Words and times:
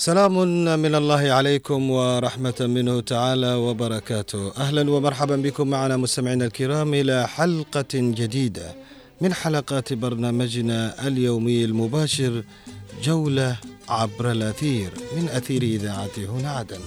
سلام 0.00 0.34
من 0.80 0.94
الله 0.94 1.32
عليكم 1.32 1.90
ورحمة 1.90 2.54
منه 2.60 3.00
تعالى 3.00 3.54
وبركاته. 3.54 4.52
أهلا 4.56 4.90
ومرحبا 4.90 5.36
بكم 5.36 5.68
معنا 5.68 5.96
مستمعينا 5.96 6.44
الكرام 6.44 6.94
إلى 6.94 7.28
حلقة 7.28 7.92
جديدة 7.94 8.74
من 9.20 9.34
حلقات 9.34 9.92
برنامجنا 9.92 11.06
اليومي 11.06 11.64
المباشر 11.64 12.44
جولة 13.02 13.56
عبر 13.88 14.30
الأثير 14.30 14.90
من 15.16 15.28
أثير 15.28 15.62
إذاعة 15.62 16.16
هنا 16.18 16.50
عدن. 16.50 16.80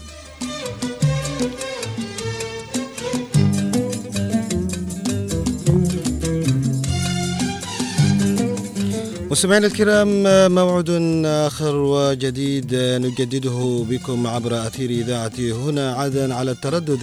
مستمعينا 9.34 9.68
الكرام 9.68 10.24
موعد 10.54 10.90
آخر 11.26 11.76
وجديد 11.76 12.76
نجدده 12.76 13.86
بكم 13.90 14.28
عبر 14.28 14.68
أثير 14.68 14.90
إذاعة 14.90 15.32
هنا 15.40 15.94
عدن 15.94 16.32
على 16.32 16.52
التردد 16.52 17.00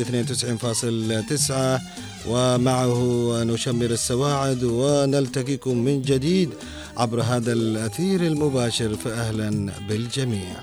92.9 1.47 1.81
ومعه 2.29 2.99
نشمر 3.45 3.91
السواعد 3.91 4.65
ونلتقيكم 4.65 5.77
من 5.77 6.03
جديد 6.03 6.51
عبر 6.97 7.23
هذا 7.23 7.53
الأثير 7.53 8.21
المباشر 8.21 8.97
فأهلا 8.97 9.73
بالجميع. 9.89 10.57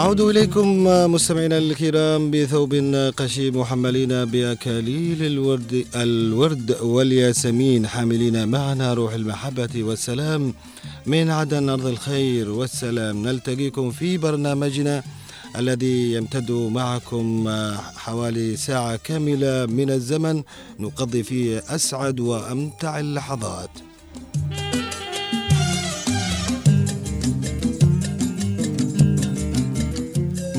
نعود 0.00 0.20
إليكم 0.20 0.84
مستمعينا 1.12 1.58
الكرام 1.58 2.30
بثوب 2.30 2.74
قشيم 3.16 3.56
محملين 3.60 4.24
بأكاليل 4.24 5.22
الورد 5.22 5.86
الورد 5.94 6.76
والياسمين. 6.80 7.86
حاملين 7.86 8.48
معنا 8.48 8.94
روح 8.94 9.12
المحبة 9.12 9.74
والسلام 9.76 10.54
من 11.06 11.30
عدن 11.30 11.68
أرض 11.68 11.86
الخير 11.86 12.50
والسلام. 12.50 13.28
نلتقيكم 13.28 13.90
في 13.90 14.18
برنامجنا 14.18 15.02
الذي 15.56 16.12
يمتد 16.12 16.50
معكم 16.50 17.48
حوالي 17.96 18.56
ساعة 18.56 18.96
كاملة 18.96 19.66
من 19.66 19.90
الزمن. 19.90 20.42
نقضي 20.78 21.22
فيه 21.22 21.62
أسعد 21.68 22.20
وأمتع 22.20 23.00
اللحظات. 23.00 23.70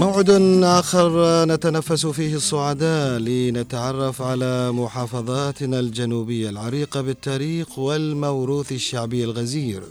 موعد 0.02 0.30
آخر 0.64 1.12
نتنفس 1.46 2.06
فيه 2.06 2.36
الصعداء 2.36 3.20
لنتعرف 3.20 4.22
على 4.22 4.72
محافظاتنا 4.72 5.80
الجنوبية 5.80 6.50
العريقة 6.50 7.02
بالتاريخ 7.02 7.80
والموروث 7.80 8.72
الشعبي 8.72 9.24
الغزير. 9.24 9.82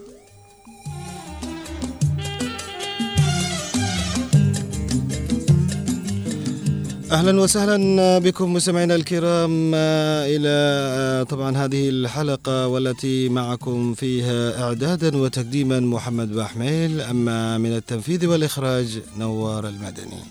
أهلا 7.10 7.40
وسهلا 7.40 8.18
بكم 8.18 8.52
مستمعينا 8.52 8.94
الكرام 8.94 9.74
إلى 9.74 11.26
طبعا 11.28 11.56
هذه 11.56 11.88
الحلقة 11.88 12.66
والتي 12.66 13.28
معكم 13.28 13.94
فيها 13.94 14.62
اعدادا 14.62 15.16
وتقديما 15.16 15.80
محمد 15.80 16.32
بحميل. 16.32 17.00
أما 17.00 17.58
من 17.58 17.76
التنفيذ 17.76 18.26
والإخراج 18.26 18.98
نوار 19.18 19.68
المدني. 19.68 20.22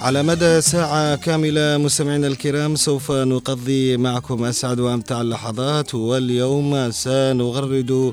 على 0.00 0.22
مدى 0.22 0.60
ساعة 0.60 1.16
كاملة 1.16 1.78
مستمعينا 1.78 2.26
الكرام 2.26 2.76
سوف 2.76 3.12
نقضي 3.12 3.96
معكم 3.96 4.44
أسعد 4.44 4.80
وأمتع 4.80 5.20
اللحظات 5.20 5.94
واليوم 5.94 6.90
سنغرد 6.90 8.12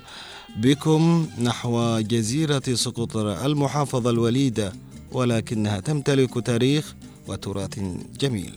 بكم 0.57 1.27
نحو 1.41 1.99
جزيرة 1.99 2.63
سقطرى 2.73 3.45
المحافظة 3.45 4.09
الوليدة 4.09 4.73
ولكنها 5.11 5.79
تمتلك 5.79 6.45
تاريخ 6.45 6.95
وتراث 7.27 7.79
جميل. 8.19 8.53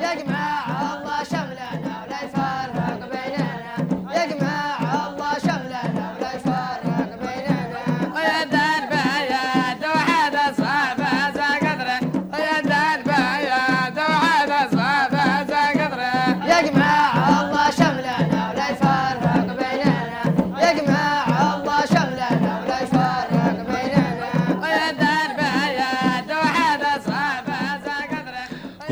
يا 0.00 0.22
جماعة. 0.22 1.03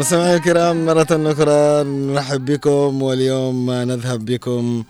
مستمعينا 0.03 0.37
الكرام 0.37 0.87
مرة 0.87 1.07
أخرى 1.33 1.85
نرحب 1.85 2.45
بكم 2.45 3.03
واليوم 3.03 3.71
نذهب 3.71 4.25
بكم 4.25 4.85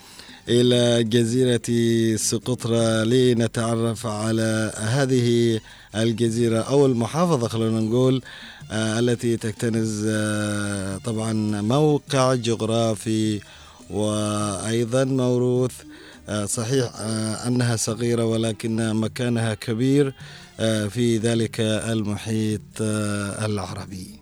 إلى 0.48 1.04
جزيرة 1.04 1.68
سقطرى 2.16 3.04
لنتعرف 3.04 4.06
على 4.06 4.72
هذه 4.76 5.60
الجزيرة 5.96 6.58
أو 6.58 6.86
المحافظة 6.86 7.48
خلونا 7.48 7.80
نقول 7.80 8.22
آه، 8.70 8.98
التي 8.98 9.36
تكتنز 9.36 10.06
آه، 10.08 10.96
طبعا 10.96 11.32
موقع 11.60 12.34
جغرافي 12.34 13.40
وأيضا 13.90 15.04
موروث. 15.04 15.74
آه، 16.28 16.44
صحيح 16.44 16.90
أنها 17.46 17.76
صغيرة 17.76 18.24
ولكن 18.24 18.94
مكانها 18.94 19.54
كبير 19.54 20.14
في 20.88 21.18
ذلك 21.18 21.60
المحيط 21.60 22.60
العربي. 22.80 24.22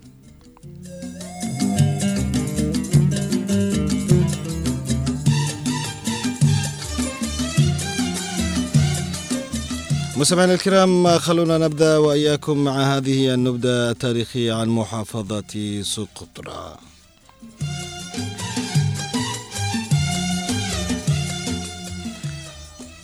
مستمعينا 10.20 10.54
الكرام 10.54 11.18
خلونا 11.18 11.58
نبدأ 11.58 11.98
وإياكم 11.98 12.64
مع 12.64 12.96
هذه 12.96 13.34
النبذة 13.34 13.90
التاريخية 13.90 14.52
عن 14.52 14.68
محافظة 14.68 15.82
سقطرى. 15.82 16.76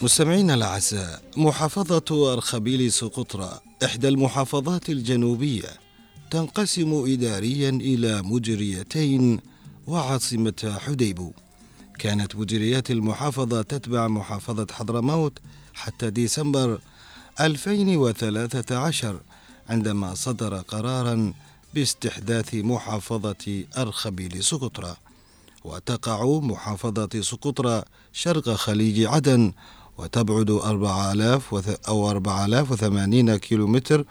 مستمعينا 0.03 0.55
الأعزاء 0.55 1.23
محافظة 1.37 2.33
أرخبيل 2.33 2.93
سقطرى 2.93 3.61
إحدى 3.85 4.09
المحافظات 4.09 4.91
الجنوبية 4.91 5.69
تنقسم 6.31 7.05
اداريا 7.07 7.71
إلى 7.71 8.23
مجريتين 8.23 9.41
وعاصمتها 9.87 10.79
حديبو. 10.79 11.33
كانت 11.99 12.37
مديريات 12.37 12.91
المحافظة 12.91 13.63
تتبع 13.63 14.09
محافظة 14.09 14.67
حضرموت 14.73 15.39
حتى 15.75 16.11
ديسمبر 16.11 16.81
2013 17.41 19.21
عندما 19.69 20.15
صدر 20.15 20.57
قرارا 20.57 21.33
باستحداث 21.75 22.55
محافظة 22.55 23.65
أرخبيل 23.79 24.45
سقطرى 24.45 24.97
وتقع 25.65 26.39
محافظة 26.41 27.21
سقطرى 27.21 27.83
شرق 28.13 28.49
خليج 28.51 29.05
عدن 29.05 29.53
وتبعد 29.99 30.51
4000 30.51 31.53
وث- 31.55 31.89
أو 31.89 32.11
4080 32.11 33.37
كيلومتر 33.37 34.05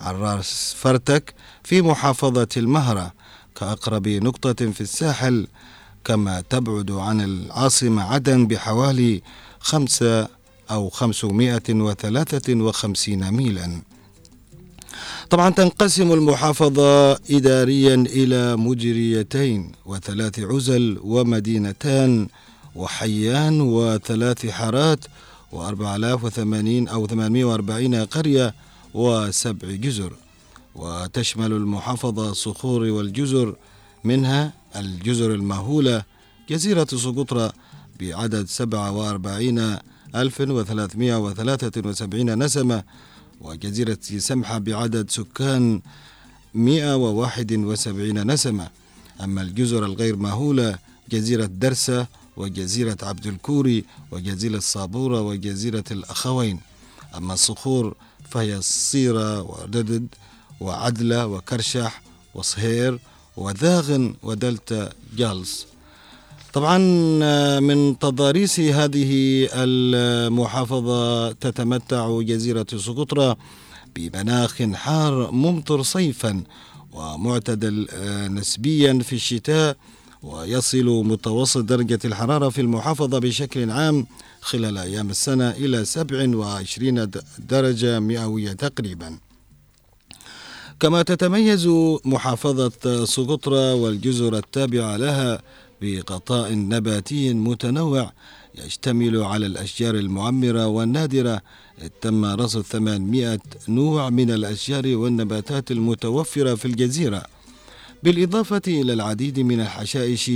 عن 0.00 0.14
راس 0.14 0.74
فرتك 0.78 1.34
في 1.64 1.82
محافظة 1.82 2.48
المهرة 2.56 3.12
كأقرب 3.56 4.08
نقطة 4.08 4.70
في 4.72 4.80
الساحل. 4.80 5.46
كما 6.04 6.40
تبعد 6.40 6.90
عن 6.90 7.20
العاصمة 7.20 8.02
عدن 8.02 8.46
بحوالي 8.46 9.22
خمسة 9.60 10.28
أو 10.70 10.90
553 10.90 13.30
ميلا. 13.30 13.82
طبعا 15.30 15.50
تنقسم 15.50 16.12
المحافظة 16.12 17.12
إداريا 17.12 17.94
إلى 17.94 18.56
مجريتين 18.56 19.72
وثلاث 19.86 20.38
عزل 20.40 20.98
ومدينتان 21.02 22.28
وحيان 22.74 23.60
وثلاث 23.60 24.46
حارات 24.46 25.04
و4080 25.52 26.88
أو 26.92 27.06
840 27.06 27.94
قرية 27.94 28.54
وسبع 28.94 29.68
جزر. 29.70 30.12
وتشمل 30.74 31.52
المحافظة 31.52 32.32
صخور 32.32 32.80
والجزر 32.82 33.56
منها 34.04 34.52
الجزر 34.76 35.34
المهولة 35.34 36.02
جزيرة 36.50 36.84
سقطرى 36.84 37.52
بعدد 38.00 38.46
47 38.46 39.78
1373 40.14 42.38
نسمة 42.38 42.84
وجزيرة 43.40 43.98
سمحة 44.18 44.58
بعدد 44.58 45.10
سكان 45.10 45.80
171 46.54 48.30
نسمة. 48.30 48.68
أما 49.20 49.42
الجزر 49.42 49.84
الغير 49.84 50.16
مأهولة 50.16 50.78
جزيرة 51.10 51.46
درسة 51.46 52.06
وجزيرة 52.36 52.96
عبد 53.02 53.26
الكوري 53.26 53.84
وجزيرة 54.10 54.58
صابورة 54.58 55.20
وجزيرة 55.20 55.84
الأخوين. 55.90 56.60
أما 57.16 57.34
الصخور 57.34 57.94
فهي 58.30 58.56
الصيرة 58.56 59.42
وردد 59.42 60.06
وعدلة 60.60 61.26
وكرشح 61.26 62.02
وصهير 62.34 62.98
وذاغن 63.36 64.14
ودلتا 64.22 64.92
جالس. 65.16 65.66
طبعا 66.52 66.78
من 67.60 67.98
تضاريس 67.98 68.60
هذه 68.60 69.10
المحافظة 69.54 71.32
تتمتع 71.32 72.20
جزيرة 72.20 72.66
سقطرى 72.76 73.36
بمناخ 73.96 74.62
حار 74.62 75.30
ممطر 75.30 75.82
صيفا 75.82 76.42
ومعتدل 76.92 77.88
نسبيا 78.30 78.98
في 79.02 79.12
الشتاء 79.12 79.76
ويصل 80.22 80.84
متوسط 81.04 81.60
درجة 81.60 81.98
الحرارة 82.04 82.48
في 82.48 82.60
المحافظة 82.60 83.18
بشكل 83.18 83.70
عام 83.70 84.06
خلال 84.40 84.78
أيام 84.78 85.10
السنة 85.10 85.50
إلى 85.50 85.84
27 85.84 87.10
درجة 87.38 88.00
مئوية 88.00 88.52
تقريبا. 88.52 89.18
كما 90.80 91.02
تتميز 91.02 91.66
محافظة 92.04 93.04
سقطرى 93.04 93.72
والجزر 93.72 94.36
التابعة 94.36 94.96
لها 94.96 95.42
بغطاء 95.82 96.54
نباتي 96.54 97.34
متنوع 97.34 98.12
يشتمل 98.54 99.22
على 99.22 99.46
الأشجار 99.46 99.94
المعمرة 99.94 100.66
والنادرة. 100.66 101.42
تم 102.00 102.24
رصد 102.24 102.60
800 102.62 103.38
نوع 103.68 104.10
من 104.10 104.30
الأشجار 104.30 104.96
والنباتات 104.96 105.70
المتوفرة 105.70 106.54
في 106.54 106.64
الجزيرة 106.64 107.22
بالإضافة 108.02 108.62
إلى 108.66 108.92
العديد 108.92 109.40
من 109.40 109.60
الحشائش 109.60 110.30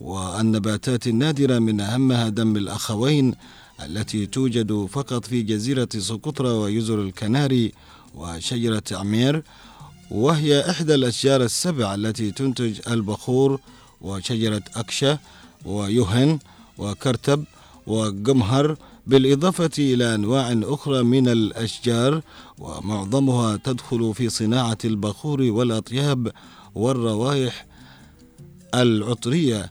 والنباتات 0.00 1.06
النادرة. 1.06 1.58
من 1.58 1.80
أهمها 1.80 2.28
دم 2.28 2.56
الأخوين 2.56 3.34
التي 3.86 4.26
توجد 4.26 4.86
فقط 4.90 5.26
في 5.26 5.42
جزيرة 5.42 5.88
سقطرى 5.98 6.48
وجزر 6.48 7.02
الكناري 7.02 7.72
وشجرة 8.14 8.82
عمير 8.92 9.42
وهي 10.10 10.70
إحدى 10.70 10.94
الأشجار 10.94 11.42
السبع 11.42 11.94
التي 11.94 12.30
تنتج 12.30 12.80
البخور 12.88 13.60
وشجرة 14.04 14.62
أكشة 14.76 15.18
ويهن 15.64 16.38
وكرتب 16.78 17.44
وقمهر 17.86 18.76
بالإضافة 19.06 19.70
إلى 19.78 20.14
أنواع 20.14 20.60
أخرى 20.62 21.02
من 21.02 21.28
الأشجار 21.28 22.20
ومعظمها 22.58 23.56
تدخل 23.56 24.14
في 24.14 24.28
صناعة 24.28 24.78
البخور 24.84 25.42
والأطياب 25.42 26.32
والروائح 26.74 27.66
العطرية. 28.74 29.70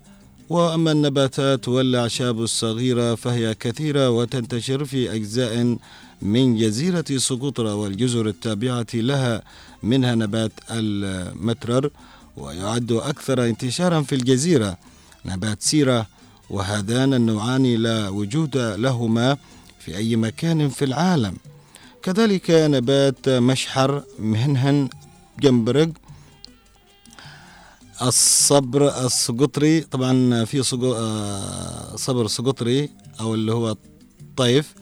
وأما 0.50 0.92
النباتات 0.92 1.68
والأعشاب 1.68 2.42
الصغيرة 2.42 3.16
فهي 3.16 3.56
كثيرة 3.56 4.10
وتنتشر 4.10 4.86
في 4.86 5.16
أجزاء 5.16 5.78
من 6.22 6.58
جزيرة 6.58 7.06
سقطرى 7.18 7.70
والجزر 7.72 8.28
التابعة 8.28 8.88
لها 8.94 9.44
منها 9.84 10.16
نبات 10.16 10.52
المترر 10.72 11.90
ويعد 12.38 12.92
أكثر 12.92 13.46
انتشارا 13.46 14.02
في 14.02 14.16
الجزيرة 14.16 14.78
نبات 15.26 15.62
سيرة 15.62 16.08
وهذان 16.50 17.14
النوعان 17.14 17.64
لا 17.76 18.10
وجود 18.10 18.58
لهما 18.58 19.38
في 19.80 19.98
أي 19.98 20.16
مكان 20.16 20.70
في 20.70 20.86
العالم. 20.86 21.38
كذلك 22.04 22.52
نبات 22.52 23.30
مشحر 23.30 24.04
مهنهن 24.20 24.90
جمبرج 25.40 25.92
الصبر 28.02 29.06
السقطري 29.06 29.82
طبعا 29.82 30.46
في 30.46 30.64
آه، 30.84 31.96
صبر 31.96 32.28
سقطري 32.28 32.90
أو 33.20 33.34
اللي 33.34 33.54
هو 33.54 33.76
الطيف 34.22 34.74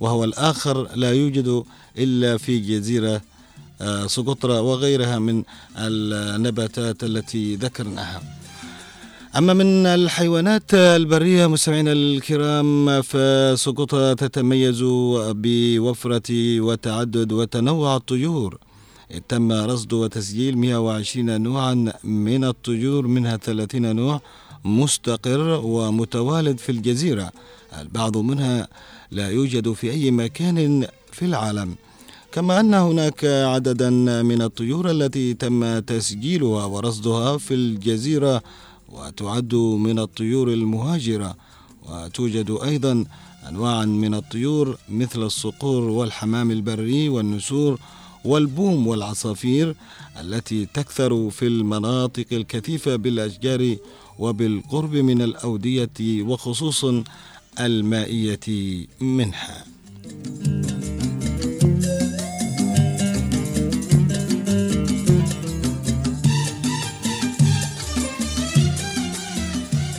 وهو 0.00 0.24
الآخر 0.24 0.88
لا 0.94 1.12
يوجد 1.12 1.64
إلا 1.98 2.38
في 2.38 2.58
جزيرة 2.58 3.22
سقطرى 4.06 4.58
وغيرها 4.58 5.18
من 5.18 5.42
النباتات 5.76 7.04
التي 7.04 7.56
ذكرناها. 7.56 8.22
أما 9.36 9.52
من 9.52 9.86
الحيوانات 9.86 10.74
البرية 10.74 11.46
مستمعينا 11.46 11.92
الكرام 11.92 13.02
فسقطرى 13.02 14.14
تتميز 14.14 14.80
بوفرة 15.42 16.60
وتعدد 16.60 17.32
وتنوع 17.32 17.96
الطيور. 17.96 18.58
تم 19.28 19.52
رصد 19.52 19.92
وتسجيل 19.92 20.58
120 20.58 21.40
نوعا 21.42 21.92
من 22.04 22.44
الطيور 22.44 23.06
منها 23.06 23.36
30 23.36 23.96
نوع 23.96 24.20
مستقر 24.64 25.60
ومتوالد 25.64 26.58
في 26.58 26.72
الجزيرة. 26.72 27.32
البعض 27.80 28.16
منها 28.16 28.68
لا 29.10 29.30
يوجد 29.30 29.72
في 29.72 29.90
أي 29.90 30.10
مكان 30.10 30.86
في 31.12 31.24
العالم. 31.24 31.74
كما 32.36 32.60
أن 32.60 32.74
هناك 32.74 33.24
عددا 33.24 33.90
من 34.22 34.42
الطيور 34.42 34.90
التي 34.90 35.34
تم 35.34 35.78
تسجيلها 35.78 36.64
ورصدها 36.64 37.38
في 37.38 37.54
الجزيرة 37.54 38.42
وتعد 38.88 39.54
من 39.54 39.98
الطيور 39.98 40.52
المهاجرة 40.52 41.34
وتوجد 41.88 42.58
أيضا 42.62 43.04
أنواع 43.48 43.84
من 43.84 44.14
الطيور 44.14 44.78
مثل 44.88 45.22
الصقور 45.22 45.82
والحمام 45.82 46.50
البري 46.50 47.08
والنسور 47.08 47.78
والبوم 48.24 48.86
والعصافير 48.86 49.74
التي 50.20 50.66
تكثر 50.66 51.30
في 51.30 51.46
المناطق 51.46 52.26
الكثيفة 52.32 52.96
بالأشجار 52.96 53.76
وبالقرب 54.18 54.94
من 54.94 55.22
الأودية 55.22 56.22
وخصوصا 56.22 57.04
المائية 57.60 58.86
منها. 59.00 59.64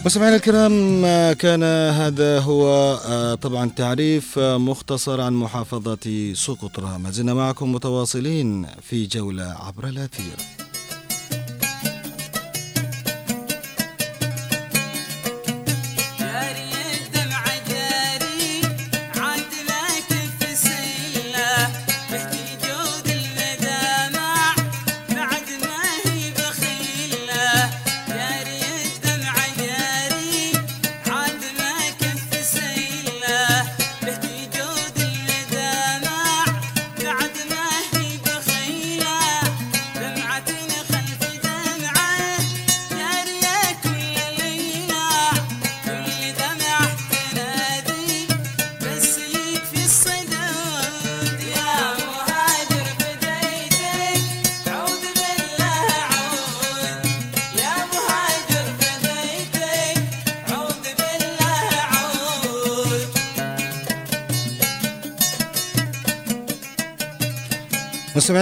مستمعينا 0.07 0.35
الكرام 0.35 1.03
كان 1.33 1.63
هذا 1.93 2.39
هو 2.39 2.65
آه، 3.05 3.35
طبعا 3.35 3.69
تعريف 3.69 4.39
آه، 4.39 4.57
مختصر 4.57 5.21
عن 5.21 5.33
محافظة 5.33 6.33
سقطرى 6.33 6.99
ما 6.99 7.11
زلنا 7.11 7.33
معكم 7.33 7.71
متواصلين 7.71 8.65
في 8.81 9.05
جولة 9.05 9.43
عبر 9.43 9.87
الأثير. 9.87 10.56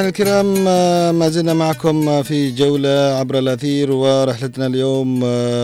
مستمعينا 0.06 0.44
الكرام 0.46 0.64
ما 1.20 1.30
زلنا 1.30 1.54
معكم 1.54 2.24
في 2.24 2.52
جولة 2.52 2.90
عبر 3.20 3.40
الأثير 3.40 3.92
ورحلتنا 3.92 4.66
اليوم 4.68 5.20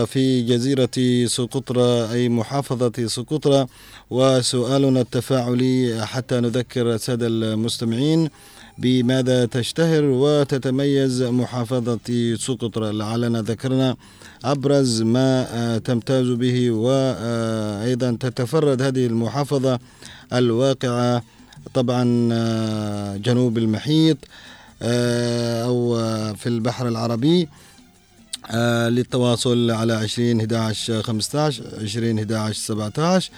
في 0.06 0.42
جزيرة 0.42 1.26
سقطرى 1.26 2.12
أي 2.12 2.28
محافظة 2.28 3.06
سقطرى 3.06 3.66
وسؤالنا 4.10 5.00
التفاعلي 5.00 6.06
حتى 6.06 6.40
نذكر 6.40 6.94
السادة 6.94 7.26
المستمعين 7.26 8.28
بماذا 8.78 9.46
تشتهر 9.46 10.04
وتتميز 10.04 11.22
محافظة 11.22 12.34
سقطرى 12.36 12.92
لعلنا 12.92 13.42
ذكرنا 13.42 13.96
أبرز 14.44 15.02
ما 15.02 15.78
تمتاز 15.84 16.28
به 16.28 16.70
وأيضا 16.70 18.16
تتفرد 18.20 18.82
هذه 18.82 19.06
المحافظة 19.06 19.78
الواقعة 20.32 21.22
طبعا 21.74 22.28
آه، 22.32 23.16
جنوب 23.16 23.58
المحيط 23.58 24.18
آه، 24.82 25.64
أو 25.64 25.96
آه، 25.96 26.32
في 26.32 26.48
البحر 26.48 26.88
العربي 26.88 27.48
للتواصل 28.88 29.70
على 29.70 29.92
20 29.92 30.40
11 30.40 31.02
15 31.02 31.64
20 31.82 32.18
11 32.18 32.54
17 32.54 33.30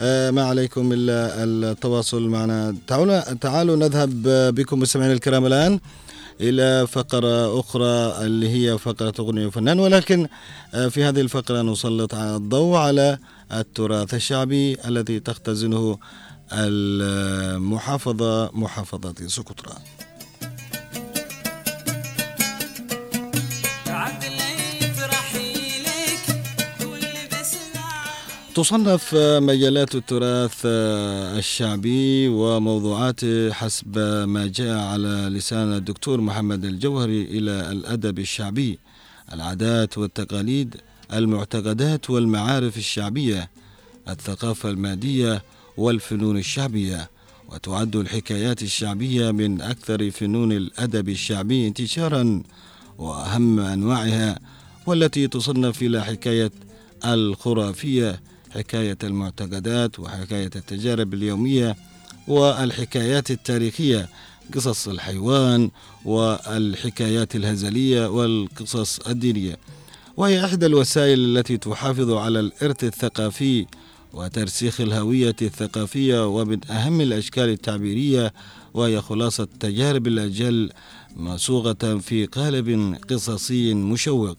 آه، 0.00 0.30
ما 0.30 0.44
عليكم 0.44 0.92
إلا 0.92 1.44
التواصل 1.44 2.28
معنا. 2.28 2.76
تعالوا 2.86 3.20
تعالوا 3.20 3.76
نذهب 3.76 4.22
بكم 4.54 4.78
مستمعينا 4.78 5.14
الكرام 5.14 5.46
الآن 5.46 5.80
إلى 6.40 6.86
فقرة 6.86 7.60
أخرى 7.60 8.26
اللي 8.26 8.48
هي 8.48 8.78
فقرة 8.78 9.14
أغنية 9.18 9.46
وفنان. 9.46 9.80
ولكن 9.80 10.28
في 10.90 11.04
هذه 11.04 11.20
الفقرة 11.20 11.62
نسلط 11.62 12.14
الضوء 12.14 12.76
على 12.76 13.18
التراث 13.52 14.14
الشعبي 14.14 14.76
الذي 14.88 15.20
تختزنه 15.20 15.98
المحافظة 16.52 18.50
محافظة 18.52 19.26
سقطرى 19.26 19.74
تصنف 28.54 29.14
مجالات 29.14 29.94
التراث 29.94 30.60
الشعبي 30.64 32.28
وموضوعاته 32.28 33.52
حسب 33.52 33.98
ما 34.28 34.46
جاء 34.46 34.78
على 34.78 35.08
لسان 35.08 35.72
الدكتور 35.72 36.20
محمد 36.20 36.64
الجوهري 36.64 37.22
إلى 37.22 37.72
الأدب 37.72 38.18
الشعبي. 38.18 38.78
العادات 39.32 39.98
والتقاليد 39.98 40.76
المعتقدات 41.12 42.10
والمعارف 42.10 42.76
الشعبية 42.76 43.50
الثقافة 44.08 44.70
المادية 44.70 45.42
والفنون 45.76 46.38
الشعبية 46.38 47.10
وتعد 47.48 47.96
الحكايات 47.96 48.62
الشعبية 48.62 49.30
من 49.30 49.60
أكثر 49.60 50.10
فنون 50.10 50.52
الأدب 50.52 51.08
الشعبي 51.08 51.66
انتشارا 51.68 52.42
وأهم 52.98 53.60
أنواعها 53.60 54.38
والتي 54.86 55.28
تصنف 55.28 55.82
إلى 55.82 56.04
حكاية 56.04 56.50
الخرافية 57.04 58.20
حكاية 58.50 58.98
المعتقدات 59.04 59.98
وحكاية 59.98 60.50
التجارب 60.56 61.14
اليومية 61.14 61.76
والحكايات 62.28 63.30
التاريخية 63.30 64.08
قصص 64.54 64.88
الحيوان 64.88 65.70
والحكايات 66.04 67.36
الهزلية 67.36 68.06
والقصص 68.06 68.98
الدينية. 68.98 69.56
وهي 70.16 70.44
إحدى 70.44 70.66
الوسائل 70.66 71.38
التي 71.38 71.56
تحافظ 71.56 72.10
على 72.10 72.40
الإرث 72.40 72.84
الثقافي 72.84 73.66
وترسيخ 74.12 74.80
الهوية 74.80 75.36
الثقافية 75.42 76.26
ومن 76.26 76.70
أهم 76.70 77.00
الأشكال 77.00 77.48
التعبيرية 77.48 78.32
وهي 78.74 79.00
خلاصة 79.00 79.48
تجارب 79.60 80.06
الأجل 80.06 80.70
مصوغة 81.16 81.98
في 81.98 82.26
قالب 82.26 82.96
قصصي 83.10 83.74
مشوق 83.74 84.36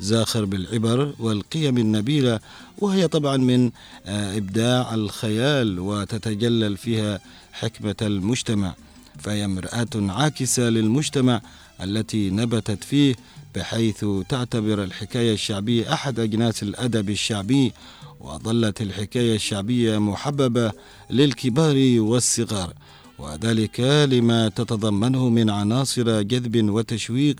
زاخر 0.00 0.44
بالعبر 0.44 1.14
والقيم 1.18 1.78
النبيلة 1.78 2.40
وهي 2.78 3.08
طبعا 3.08 3.36
من 3.36 3.70
آه، 4.06 4.36
إبداع 4.36 4.94
الخيال 4.94 5.78
وتتجلل 5.78 6.76
فيها 6.76 7.20
حكمة 7.52 7.96
المجتمع. 8.02 8.74
فهي 9.18 9.48
مرآة 9.48 9.88
عاكسة 9.94 10.62
للمجتمع 10.62 11.40
التي 11.82 12.30
نبتت 12.30 12.84
فيه 12.84 13.14
بحيث 13.54 14.04
تعتبر 14.28 14.84
الحكاية 14.84 15.32
الشعبية 15.32 15.92
أحد 15.92 16.20
أجناس 16.20 16.62
الأدب 16.62 17.10
الشعبي 17.10 17.72
وظلت 18.20 18.80
الحكاية 18.80 19.34
الشعبية 19.34 19.98
محببة 19.98 20.72
للكبار 21.10 21.76
والصغار 21.98 22.72
وذلك 23.18 23.80
لما 23.80 24.48
تتضمنه 24.48 25.28
من 25.28 25.50
عناصر 25.50 26.22
جذب 26.22 26.70
وتشويق 26.70 27.36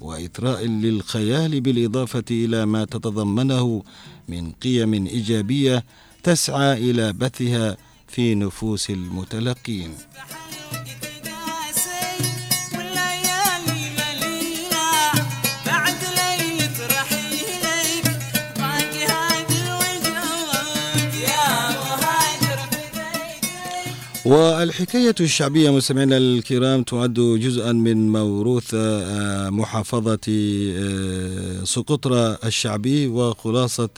وإثراء 0.00 0.66
للخيال 0.66 1.60
بالإضافة 1.60 2.24
إلى 2.30 2.66
ما 2.66 2.84
تتضمنه 2.84 3.82
من 4.28 4.52
قيم 4.52 4.92
إيجابية 5.06 5.84
تسعى 6.22 6.90
إلى 6.90 7.12
بثها 7.12 7.76
في 8.08 8.34
نفوس 8.34 8.90
المتلقين. 8.90 9.94
والحكاية 24.30 25.14
الشعبية 25.20 25.70
مستمعينا 25.70 26.16
الكرام 26.16 26.82
تعد 26.82 27.14
جزءا 27.14 27.72
من 27.72 28.12
موروث 28.12 28.70
آه، 28.74 29.50
محافظة 29.50 30.18
آه، 30.28 31.64
سقطرى 31.64 32.38
الشعبي 32.44 33.06
وخلاصة 33.06 33.88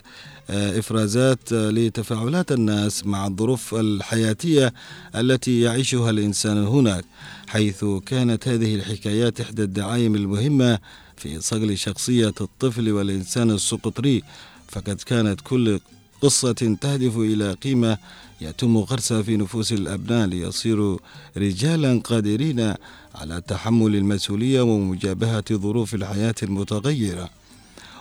آه، 0.50 0.78
إفرازات 0.78 1.52
آه، 1.52 1.70
لتفاعلات 1.70 2.52
الناس 2.52 3.06
مع 3.06 3.26
الظروف 3.26 3.74
الحياتية 3.74 4.72
التي 5.14 5.60
يعيشها 5.60 6.10
الإنسان 6.10 6.66
هناك 6.66 7.04
حيث 7.48 7.84
كانت 8.06 8.48
هذه 8.48 8.74
الحكايات 8.74 9.40
إحدى 9.40 9.62
الدعايم 9.62 10.14
المهمة 10.14 10.78
في 11.16 11.40
صقل 11.40 11.78
شخصية 11.78 12.34
الطفل 12.40 12.92
والإنسان 12.92 13.50
السقطري 13.50 14.22
فقد 14.68 15.00
كانت 15.06 15.40
كل 15.40 15.80
قصة 16.22 16.52
تهدف 16.80 17.16
إلى 17.16 17.52
قيمة 17.52 17.98
يتم 18.42 18.78
غرسها 18.78 19.22
في 19.22 19.36
نفوس 19.36 19.72
الأبناء 19.72 20.26
ليصيروا 20.26 20.98
رجالا 21.36 22.00
قادرين 22.04 22.74
على 23.14 23.42
تحمل 23.48 23.96
المسؤولية 23.96 24.60
ومجابهة 24.62 25.44
ظروف 25.52 25.94
الحياة 25.94 26.34
المتغيرة. 26.42 27.30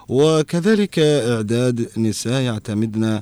وكذلك 0.07 0.99
إعداد 0.99 1.89
نساء 1.97 2.41
يعتمدن 2.41 3.21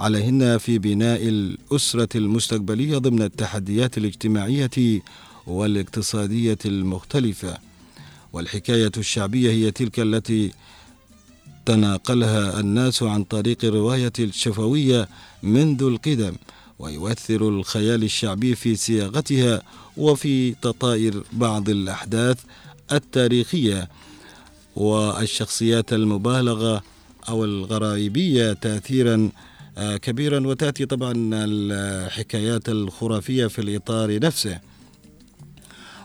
عليهن 0.00 0.58
في 0.58 0.78
بناء 0.78 1.28
الأسرة 1.28 2.08
المستقبلية 2.14 2.98
ضمن 2.98 3.22
التحديات 3.22 3.98
الاجتماعية 3.98 5.00
والاقتصادية 5.46 6.58
المختلفة. 6.64 7.58
والحكاية 8.32 8.92
الشعبية 8.96 9.50
هي 9.50 9.70
تلك 9.70 10.00
التي 10.00 10.52
تناقلها 11.66 12.60
الناس 12.60 13.02
عن 13.02 13.24
طريق 13.24 13.64
الرواية 13.64 14.12
الشفوية 14.18 15.08
منذ 15.42 15.82
القدم. 15.82 16.32
ويؤثر 16.80 17.48
الخيال 17.48 18.02
الشعبي 18.02 18.54
في 18.54 18.76
صياغتها 18.76 19.62
وفي 19.96 20.54
تطاير 20.54 21.22
بعض 21.32 21.68
الأحداث 21.68 22.38
التاريخية 22.92 23.88
والشخصيات 24.76 25.92
المبالغة 25.92 26.82
أو 27.28 27.44
الغرائبية 27.44 28.52
تأثيرا 28.52 29.30
آه، 29.78 29.96
كبيرا. 29.96 30.46
وتأتي 30.46 30.86
طبعا 30.86 31.12
الحكايات 31.32 32.68
الخرافية 32.68 33.46
في 33.46 33.58
الإطار 33.58 34.18
نفسه. 34.18 34.58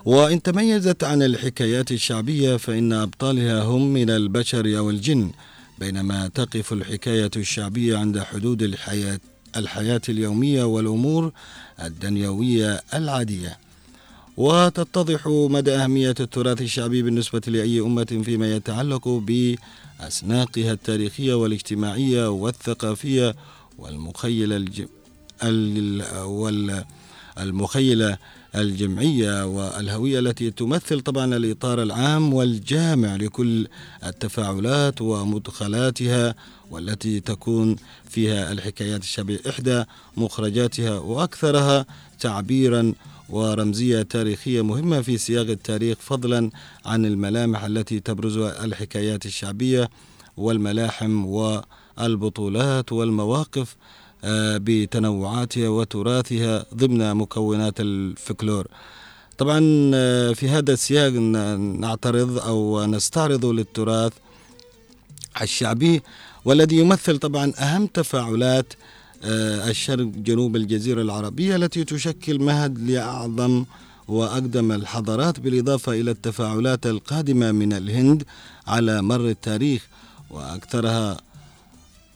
وإن 0.05 0.41
تميزت 0.41 1.03
عن 1.03 1.23
الحكايات 1.23 1.91
الشعبية 1.91 2.57
فإن 2.57 2.93
أبطالها 2.93 3.63
هم 3.63 3.93
من 3.93 4.09
البشر 4.09 4.77
أو 4.77 4.89
الجن 4.89 5.31
بينما 5.79 6.27
تقف 6.27 6.73
الحكاية 6.73 7.31
الشعبية 7.35 7.97
عند 7.97 8.19
حدود 8.19 8.63
الحياة. 8.63 9.19
الحياة 9.57 10.01
اليومية 10.09 10.63
والأمور 10.63 11.31
الدنيوية 11.83 12.81
العادية. 12.93 13.57
وتتضح 14.37 15.27
مدى 15.27 15.75
أهمية 15.75 16.15
التراث 16.19 16.61
الشعبي 16.61 17.01
بالنسبة 17.01 17.41
لأي 17.47 17.79
أمة 17.79 18.21
فيما 18.25 18.55
يتعلق 18.55 19.07
بأسناقها 19.07 20.71
التاريخية 20.71 21.33
والاجتماعية 21.33 22.29
والثقافية 22.29 23.35
والمخيلة 23.77 24.55
الج... 24.55 24.83
ال... 25.43 26.03
وال... 26.23 26.85
المخيلة 27.39 28.17
الجمعية 28.55 29.45
والهوية 29.45 30.19
التي 30.19 30.51
تمثل 30.51 31.01
طبعا 31.01 31.35
الإطار 31.35 31.81
العام 31.81 32.33
والجامع 32.33 33.15
لكل 33.15 33.67
التفاعلات 34.05 35.01
ومدخلاتها 35.01 36.35
والتي 36.71 37.19
تكون 37.19 37.75
فيها 38.09 38.51
الحكايات 38.51 39.01
الشعبية 39.01 39.39
إحدى 39.49 39.83
مخرجاتها 40.17 40.99
وأكثرها 40.99 41.85
تعبيرا 42.19 42.93
ورمزية 43.29 44.01
تاريخية 44.01 44.61
مهمة 44.61 45.01
في 45.01 45.17
سياق 45.17 45.47
التاريخ 45.49 45.97
فضلا 46.01 46.49
عن 46.85 47.05
الملامح 47.05 47.63
التي 47.63 47.99
تبرزها 47.99 48.65
الحكايات 48.65 49.25
الشعبية 49.25 49.89
والملاحم 50.37 51.25
والبطولات 51.97 52.91
والمواقف 52.91 53.75
بتنوعاتها 54.57 55.69
وتراثها 55.69 56.65
ضمن 56.75 57.13
مكونات 57.15 57.73
الفلكلور. 57.79 58.67
طبعا 59.37 59.91
آه، 59.93 60.31
في 60.33 60.49
هذا 60.49 60.73
السياق 60.73 61.11
نعترض 61.79 62.37
أو 62.39 62.85
نستعرض 62.85 63.45
للتراث 63.45 64.13
الشعبي 65.41 66.01
والذي 66.45 66.75
يمثل 66.77 67.17
طبعا 67.17 67.53
أهم 67.59 67.87
تفاعلات 67.87 68.73
آه، 69.23 69.69
الشرق 69.69 70.05
جنوب 70.05 70.55
الجزيرة 70.55 71.01
العربية 71.01 71.55
التي 71.55 71.83
تشكل 71.83 72.39
مهد 72.39 72.89
لأعظم 72.89 73.65
وأقدم 74.07 74.71
الحضارات 74.71 75.39
بالإضافة 75.39 75.91
إلى 75.91 76.11
التفاعلات 76.11 76.85
القادمة 76.85 77.51
من 77.51 77.73
الهند 77.73 78.23
على 78.67 79.01
مر 79.01 79.29
التاريخ 79.29 79.87
وأكثرها 80.29 81.17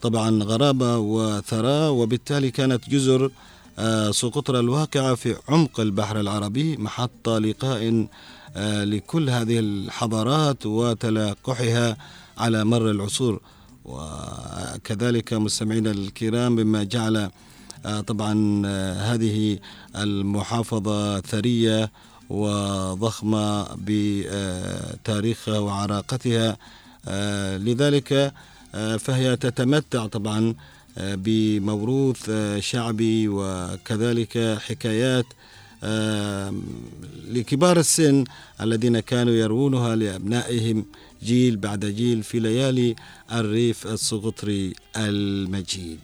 طبعا 0.01 0.44
غرابة 0.44 0.98
وثراء 0.98 1.91
وبالتالي 1.91 2.51
كانت 2.51 2.89
جزر 2.89 3.32
آه، 3.79 4.12
سقطرى 4.12 4.60
الواقعة 4.60 5.15
في 5.15 5.36
عمق 5.50 5.79
البحر 5.79 6.20
العربي 6.20 6.77
محط 6.77 7.29
لقاء 7.29 8.08
آه، 8.56 8.84
لكل 8.84 9.29
هذه 9.29 9.60
الحضارات 9.60 10.65
وتلاقحها 10.65 11.98
على 12.38 12.63
مر 12.63 12.91
العصور. 12.91 13.41
وكذلك 13.86 15.34
مستمعينا 15.34 15.91
الكرام 15.91 16.51
مما 16.51 16.84
جعل 16.84 17.32
آه، 17.86 18.01
طبعا 18.01 18.34
هذه 18.96 19.60
المحافظة 19.96 21.22
ثرية 21.22 21.91
وضخمة 22.29 23.68
بتاريخها 23.86 25.60
وعراقتها. 25.60 26.58
لذلك 27.58 28.34
فهي 28.74 29.36
تتمتع 29.36 30.08
طبعا 30.08 30.56
آه، 30.98 31.16
بموروث 31.16 32.30
آه، 32.30 32.60
شعبي 32.60 33.28
وكذلك 33.28 34.58
حكايات 34.62 35.26
آه، 35.84 36.54
لكبار 37.28 37.80
السن 37.80 38.24
الذين 38.62 39.00
كانوا 39.00 39.34
يروونها 39.34 39.96
لأبنائهم 39.96 40.86
جيل 41.24 41.58
بعد 41.58 41.86
جيل 41.86 42.24
في 42.24 42.40
ليالي 42.40 42.96
الريف 43.32 43.88
السقطري 43.88 44.74
المجيد. 44.98 46.00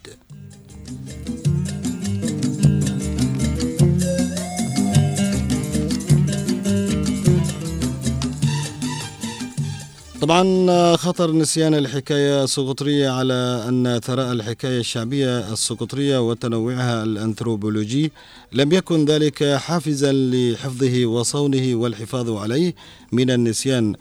طبعا 10.20 10.96
خطر 10.96 11.32
نسيان 11.32 11.74
الحكاية 11.74 12.44
السقطرية 12.44 13.10
على 13.10 13.64
أن 13.68 14.00
ثراء 14.04 14.32
الحكاية 14.32 14.80
الشعبية 14.80 15.52
السقطرية 15.52 16.28
وتنوعها 16.28 17.02
الأنثروبولوجي 17.02 18.12
لم 18.52 18.72
يكن 18.72 19.04
ذلك 19.04 19.44
حافزا 19.44 20.12
لحفظه 20.12 21.06
وصونه 21.06 21.74
والحفاظ 21.74 22.30
عليه 22.30 22.74
من 23.12 23.30
النسيان 23.30 23.94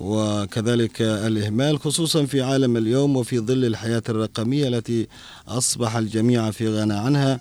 وكذلك 0.00 1.02
الإهمال 1.02 1.78
خصوصا 1.80 2.24
في 2.24 2.42
عالم 2.42 2.76
اليوم 2.76 3.16
وفي 3.16 3.38
ظل 3.38 3.64
الحياة 3.64 4.02
الرقمية 4.08 4.68
التي 4.68 5.06
أصبح 5.48 5.96
الجميع 5.96 6.50
في 6.50 6.68
غنى 6.68 6.94
عنها. 6.94 7.40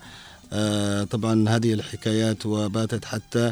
آه، 0.54 1.04
طبعا 1.04 1.50
هذه 1.50 1.74
الحكايات 1.74 2.46
وباتت 2.46 3.06
حتى 3.06 3.52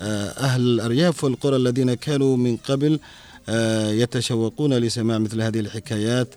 آه، 0.00 0.28
أهل 0.28 0.60
الأرياف 0.60 1.24
والقرى 1.24 1.56
الذين 1.56 1.94
كانوا 1.94 2.36
من 2.36 2.56
قبل 2.56 3.00
يتشوقون 3.90 4.74
لسماع 4.74 5.18
مثل 5.18 5.42
هذه 5.42 5.60
الحكايات 5.60 6.34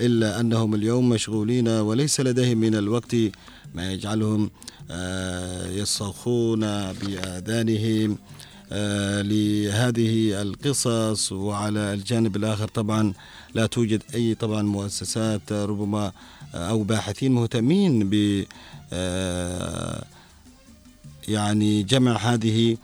إلا 0.00 0.40
أنهم 0.40 0.74
اليوم 0.74 1.08
مشغولين 1.08 1.68
وليس 1.68 2.20
لديهم 2.20 2.58
من 2.58 2.74
الوقت 2.74 3.16
ما 3.74 3.92
يجعلهم 3.92 4.50
آه، 4.90 5.66
يصرخون 5.68 6.60
بآذانهم 6.92 8.18
آه، 8.72 9.22
لهذه 9.22 10.42
القصص 10.42 11.32
وعلى 11.32 11.94
الجانب 11.94 12.36
الآخر 12.36 12.68
طبعا 12.68 13.12
لا 13.54 13.66
توجد 13.66 14.02
أي 14.14 14.34
طبعا 14.34 14.62
مؤسسات 14.62 15.52
ربما 15.52 16.12
أو 16.54 16.82
باحثين 16.82 17.32
مهتمين 17.32 18.10
ب 18.10 18.44
آه، 18.92 20.04
يعني 21.28 21.82
جمع 21.82 22.16
هذه 22.16 22.76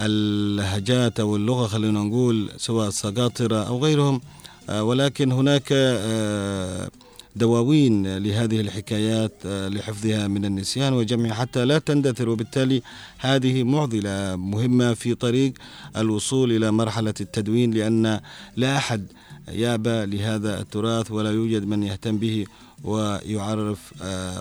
اللهجات 0.00 1.20
أو 1.20 1.36
اللغة 1.36 1.66
خلينا 1.66 2.00
نقول 2.00 2.50
سواء 2.56 2.88
السقاطرة 2.88 3.56
أو 3.68 3.84
غيرهم 3.84 4.20
آه، 4.68 4.82
ولكن 4.82 5.32
هناك 5.32 5.68
آه، 5.72 6.90
دواوين 7.36 8.16
لهذه 8.16 8.60
الحكايات 8.60 9.32
آه، 9.46 9.68
لحفظها 9.68 10.28
من 10.28 10.44
النسيان 10.44 10.92
وجمعها 10.92 11.34
حتى 11.34 11.64
لا 11.64 11.78
تندثر. 11.78 12.28
وبالتالي 12.28 12.82
هذه 13.18 13.62
معضلة 13.62 14.36
مهمة 14.36 14.94
في 14.94 15.14
طريق 15.14 15.52
الوصول 15.96 16.52
إلى 16.52 16.70
مرحلة 16.70 17.14
التدوين 17.20 17.70
لأن 17.70 18.20
لا 18.56 18.76
أحد 18.76 19.06
يابى 19.48 20.06
لهذا 20.06 20.60
التراث 20.60 21.10
ولا 21.10 21.30
يوجد 21.30 21.64
من 21.64 21.82
يهتم 21.82 22.18
به 22.18 22.46
ويعرف 22.84 23.92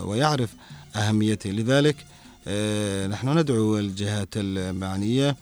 ويعرف 0.03 0.49
أهميته. 0.95 1.49
لذلك 1.49 1.95
نحن 3.07 3.37
ندعو 3.37 3.77
الجهات 3.79 4.27
المعنية 4.37 5.35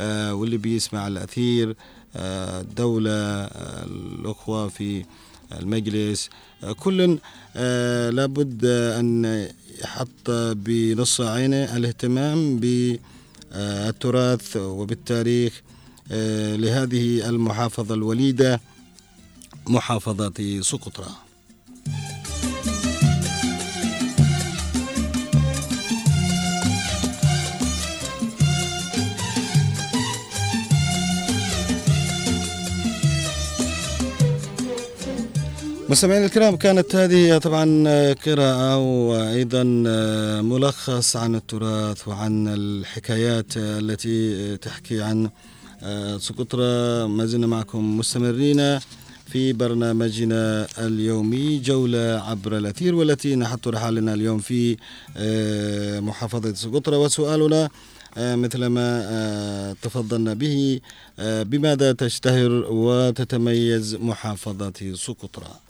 آه، 0.00 0.34
واللي 0.34 0.56
بيسمع 0.56 1.06
الأثير 1.06 1.76
آه، 2.16 2.60
الدولة 2.60 3.10
آه، 3.12 3.84
الأخوة 3.84 4.68
في 4.68 5.04
المجلس 5.52 6.30
آه، 6.64 6.72
كل 6.72 7.18
آه، 7.56 8.10
لابد 8.10 8.64
أن 8.64 9.48
يحط 9.82 10.30
بنص 10.54 11.20
عينه 11.20 11.76
الاهتمام 11.76 12.58
بالتراث 12.60 14.56
وبالتاريخ 14.56 15.62
آه، 16.12 16.56
لهذه 16.56 17.28
المحافظة 17.28 17.94
الوليدة 17.94 18.60
محافظة 19.66 20.60
سقطرى 20.60 21.08
مستمعينا 35.90 36.26
الكرام 36.26 36.56
كانت 36.56 36.96
هذه 36.96 37.38
طبعا 37.38 37.84
قراءة 38.12 38.76
وأيضا 38.78 39.62
ملخص 40.42 41.16
عن 41.16 41.34
التراث 41.34 42.08
وعن 42.08 42.48
الحكايات 42.48 43.46
التي 43.56 44.56
تحكي 44.56 45.02
عن 45.02 45.30
سقطرى 46.18 47.06
ما 47.08 47.26
زلنا 47.26 47.46
معكم 47.46 47.98
مستمرين 47.98 48.78
في 49.26 49.52
برنامجنا 49.52 50.66
اليومي 50.78 51.58
جولة 51.58 52.22
عبر 52.26 52.56
الأثير 52.56 52.94
والتي 52.94 53.36
نحط 53.36 53.68
رحالنا 53.68 54.14
اليوم 54.14 54.38
في 54.38 54.76
محافظة 56.00 56.54
سقطرى 56.54 56.96
وسؤالنا 56.96 57.68
مثل 58.16 58.66
ما 58.66 59.74
تفضلنا 59.82 60.34
به 60.34 60.80
بماذا 61.18 61.92
تشتهر 61.92 62.50
وتتميز 62.70 63.94
محافظة 63.94 64.94
سقطرى 64.94 65.69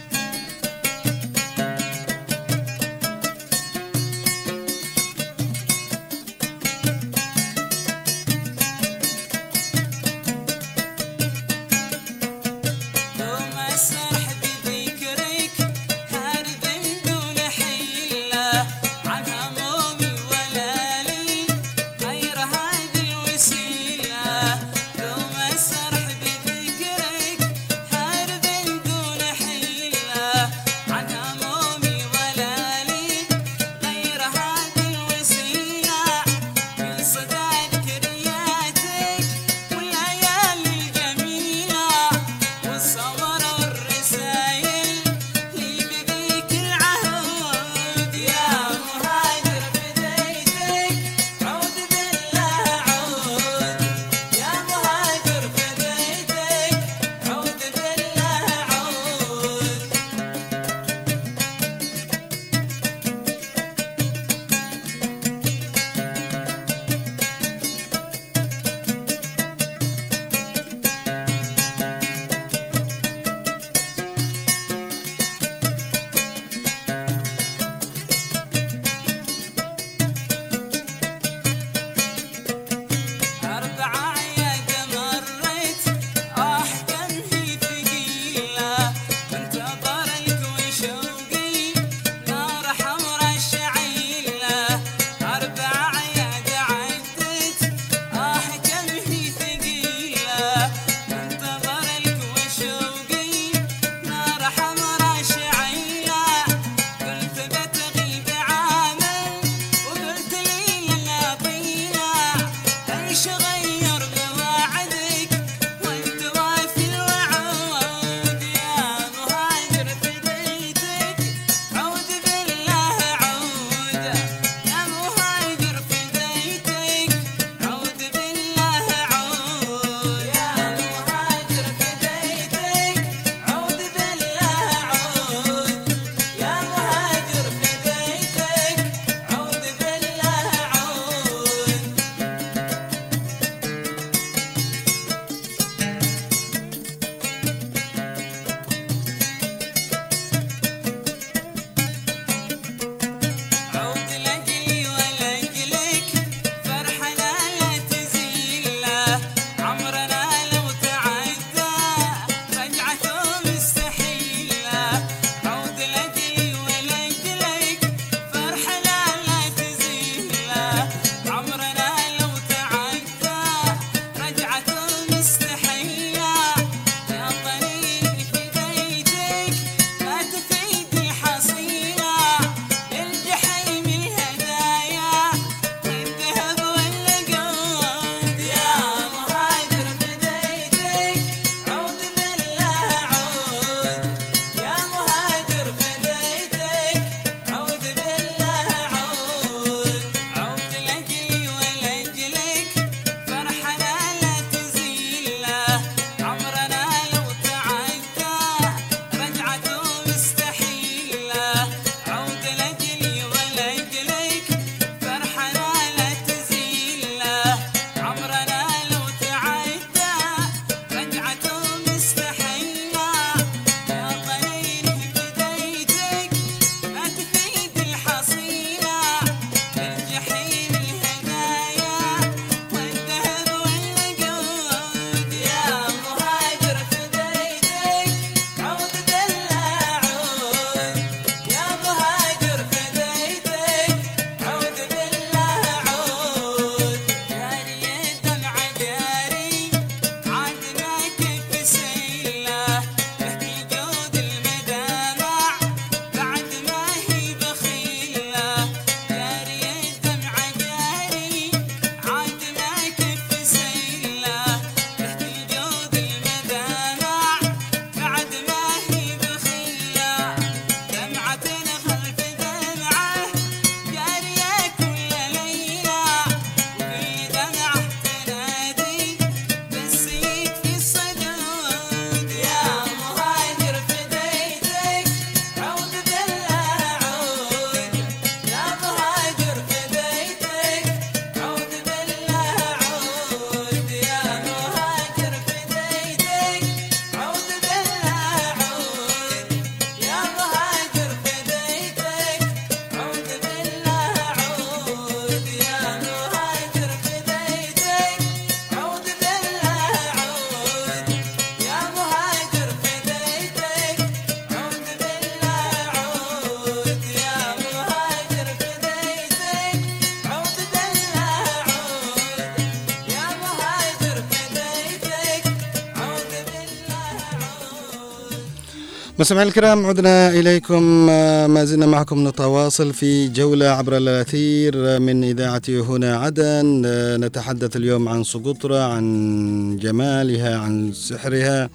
مستمعينا 329.21 329.49
الكرام 329.49 329.85
عدنا 329.85 330.29
إليكم 330.29 331.07
آه، 331.09 331.47
ما 331.47 331.65
زلنا 331.65 331.85
معكم 331.85 332.27
نتواصل 332.27 332.93
في 332.93 333.27
جولة 333.27 333.67
عبر 333.69 333.97
الأثير 333.97 334.99
من 334.99 335.23
إذاعة 335.23 335.61
هنا 335.69 336.17
عدن 336.17 336.83
آه، 336.85 337.17
نتحدث 337.17 337.75
اليوم 337.75 338.09
عن 338.09 338.23
سقطرى 338.23 338.79
عن 338.79 339.77
جمالها 339.81 340.57
عن 340.57 340.91
سحرها 340.93 341.69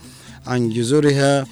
عن 0.47 0.71
جذورها 0.71 1.47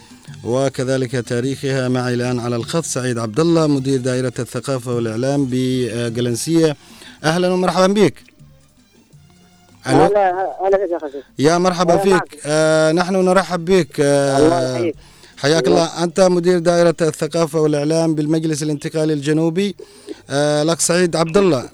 وكذلك 0.44 1.11
تاريخها. 1.12 1.88
معي 1.88 2.14
الآن 2.14 2.38
على 2.38 2.57
الخط 2.57 2.85
سعيد 2.85 3.18
عبد 3.18 3.40
الله 3.40 3.66
مدير 3.66 4.00
دائرة 4.00 4.33
الثقافة 4.38 4.94
والإعلام 4.94 5.48
بجلنسية. 5.50 6.76
أهلا 7.24 7.52
ومرحبا 7.52 7.87
بك. 7.87 8.14
ألو؟ 9.87 9.96
هلا 10.04 10.33
هلا 10.66 10.78
فيك 10.78 11.22
يا 11.38 11.59
مرحبا 11.59 11.96
فيك. 11.96 12.40
آه 12.46 12.92
نحن 12.92 13.14
نرحب 13.14 13.64
بك. 13.64 14.00
الله 14.00 14.54
آه 14.54 14.76
يحييك. 14.76 14.94
حياك 15.44 15.66
الله. 15.68 16.04
أنت 16.04 16.20
مدير 16.20 16.59
دائرة 16.59 16.94
الثقافة 17.00 17.61
والإعلام 17.61 18.14
بالمجلس 18.14 18.62
الانتقالي 18.62 19.12
الجنوبي. 19.12 19.76
آه 20.30 20.62
لك 20.62 20.80
سعيد 20.80 21.16
عبد 21.16 21.37
الله 21.37 21.68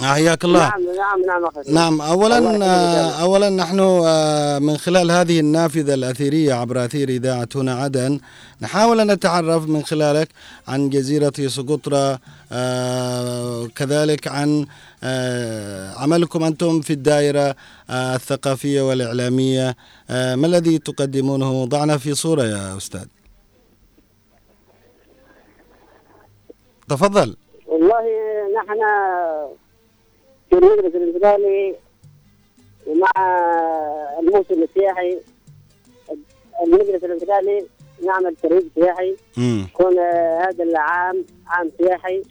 حياك 0.00 0.44
الله. 0.44 0.58
نعم 0.68 0.82
نعم 0.96 1.22
نعم 1.26 1.44
أخي. 1.44 1.72
نعم 1.72 2.00
اولا 2.00 2.64
آه، 2.66 3.10
اولا 3.22 3.48
نحن 3.50 3.78
آه، 3.80 4.58
من 4.58 4.76
خلال 4.76 5.10
هذه 5.10 5.40
النافذة 5.40 5.94
الأثيرية 5.94 6.54
عبر 6.54 6.84
أثير 6.84 7.08
إذاعة 7.08 7.48
هنا 7.54 7.74
عدن 7.74 8.20
نحاول 8.62 9.00
أن 9.00 9.10
نتعرف 9.12 9.68
من 9.68 9.82
خلالك 9.82 10.28
عن 10.68 10.90
جزيرة 10.90 11.32
سقطرى 11.46 12.18
آه، 12.52 13.66
كذلك 13.66 14.28
عن 14.28 14.66
عملكم 15.96 16.44
أنتم 16.44 16.80
في 16.80 16.92
الدائرة 16.92 17.56
الثقافية 17.90 18.80
والإعلامية. 18.82 19.76
ما 20.10 20.46
الذي 20.46 20.78
تقدمونه؟ 20.78 21.64
ضعنا 21.64 21.98
في 21.98 22.14
صورة 22.14 22.42
يا 22.42 22.76
أستاذ. 22.76 23.04
تفضل. 26.88 27.36
والله 27.66 28.02
نحن 28.58 28.78
في 30.50 30.54
المدرسة 30.54 30.98
الانتقالي 30.98 31.76
ومع 32.86 33.10
الموسم 34.18 34.62
السياحي 34.62 35.18
المدرسة 36.62 37.06
الانتقالي 37.06 37.66
نعمل 38.06 38.36
ترويج 38.36 38.64
سياحي. 38.74 39.16
يكون 39.38 39.98
هذا 40.42 40.64
العام 40.64 41.24
عام 41.46 41.70
سياحي. 41.78 42.22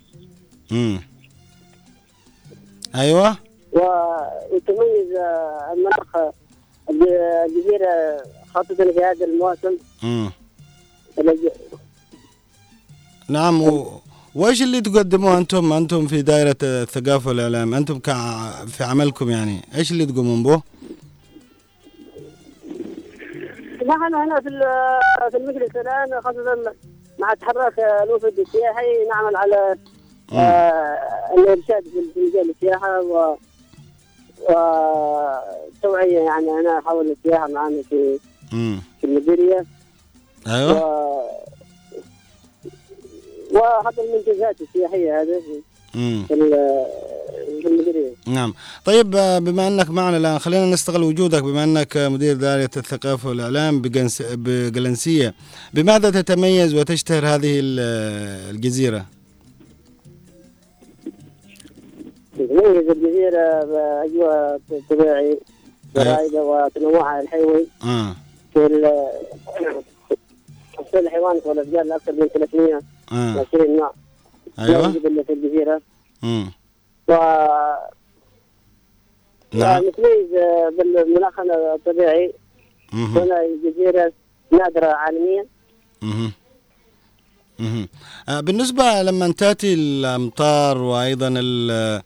امم 0.72 1.02
أيوه. 2.96 3.38
ويتميز 3.72 5.16
المناخ 5.74 6.34
الجزيرة 6.90 8.24
خاصة 8.54 8.76
في 8.76 9.04
هذا 9.04 9.26
الموسم. 9.26 9.78
امم 10.04 10.32
نعم 13.30 13.62
و... 13.62 14.02
وايش 14.38 14.62
اللي 14.62 14.82
تقدموه 14.82 15.38
أنتم؟ 15.38 15.74
أنتم 15.74 16.08
في 16.08 16.22
دائره 16.22 16.56
الثقافة 16.64 17.28
والإعلام 17.30 17.74
أنتم 17.74 18.00
كع... 18.00 18.50
في 18.66 18.84
عملكم 18.84 19.30
يعني 19.30 19.62
إيش 19.76 19.92
اللي 19.92 20.06
تقومون 20.06 20.44
به؟ 20.44 20.62
نحن 23.86 24.16
هنا 24.16 24.42
في 24.42 24.50
في 25.32 25.38
المجلس 25.38 25.76
الآن 25.76 26.22
خاصة 26.24 26.74
مع 27.20 27.34
تحرك 27.34 27.80
الوفد 27.80 28.40
السياحي 28.40 29.08
نعمل 29.10 29.36
على 29.36 29.78
آه، 30.34 30.98
الارشاد 31.38 31.84
في 31.84 32.14
في 32.14 32.20
مجال 32.20 32.50
السياحة 32.50 33.02
و 33.02 33.38
والتوعيه 34.50 36.20
يعني 36.20 36.52
أنا 36.52 36.82
حول 36.86 37.12
السياحة 37.12 37.48
معنا 37.48 37.82
في 37.90 38.20
في 39.02 39.04
المديريه 39.04 39.66
أيوه. 40.48 41.18
وحتى 43.54 44.02
المنتجات 44.02 44.56
السياحية 44.62 45.28
في 45.94 47.68
المديرية. 47.68 48.12
نعم. 48.28 48.54
طيب 48.86 49.16
آه، 49.16 49.40
بما 49.40 49.68
أنك 49.68 49.90
معنا 49.90 50.18
الآن 50.18 50.40
خلينا 50.40 50.66
نستغل 50.66 51.04
وجودك 51.04 51.44
بما 51.44 51.64
أنك 51.64 51.98
مدير 51.98 52.36
دائرة 52.36 52.70
الثقافة 52.78 53.30
والإعلام 53.30 53.82
بجنس... 53.82 54.22
بجلنسية. 54.22 55.34
بماذا 55.74 56.10
تتميز 56.22 56.74
وتشتهر 56.76 57.26
هذه 57.26 57.60
ال- 57.60 58.56
الجزيرة؟ 58.56 59.06
تتميز 62.38 62.90
الجزيرة 62.90 63.64
بأجواء 63.66 64.60
طبيعي 64.90 65.40
رائده 65.98 66.44
وتنوعها 66.44 67.22
الحيوي. 67.22 67.68
آه. 67.84 68.16
في 68.54 68.66
ال- 68.66 69.08
في 70.92 71.00
الحيوانات 71.00 71.48
والاشجار 71.48 71.96
أكثر 71.96 72.12
من 72.12 72.28
320 72.28 72.82
نوع 73.12 73.94
لا 74.58 74.64
أيوه. 74.66 74.86
يوجد 74.86 75.06
الا 75.06 75.24
في 75.24 75.34
الجزيره 75.34 75.82
امم 76.24 76.52
و 77.08 77.14
نعم. 79.54 79.84
نتميز 79.88 80.30
بالمناخ 80.78 81.34
الطبيعي. 81.76 82.34
هنا 82.94 83.38
الجزيرة 83.46 84.12
نادرة 84.52 84.86
عالميا. 84.88 85.46
مهم. 86.02 87.88
آه، 88.30 88.40
بالنسبة 88.40 89.02
لما 89.02 89.32
تأتي 89.32 89.74
الأمطار 89.74 90.78
وأيضا 90.78 91.28
ال- 91.38 92.02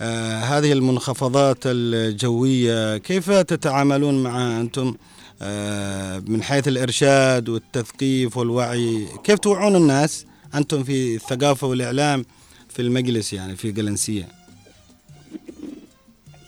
آه، 0.00 0.38
هذه 0.38 0.72
المنخفضات 0.72 1.58
الجوية 1.66 2.96
كيف 2.96 3.30
تتعاملون 3.30 4.22
معها 4.22 4.60
أنتم 4.60 4.94
آه، 5.42 6.18
من 6.26 6.42
حيث 6.42 6.68
الإرشاد 6.68 7.48
والتثقيف 7.48 8.36
والوعي؟ 8.36 9.06
كيف 9.24 9.38
توعون 9.38 9.76
الناس؟ 9.76 10.26
أنتم 10.54 10.82
في 10.84 11.14
الثقافة 11.14 11.66
والإعلام 11.66 12.24
في 12.68 12.82
المجلس 12.82 13.32
يعني 13.32 13.56
في 13.56 13.72
جلنسية 13.72 14.28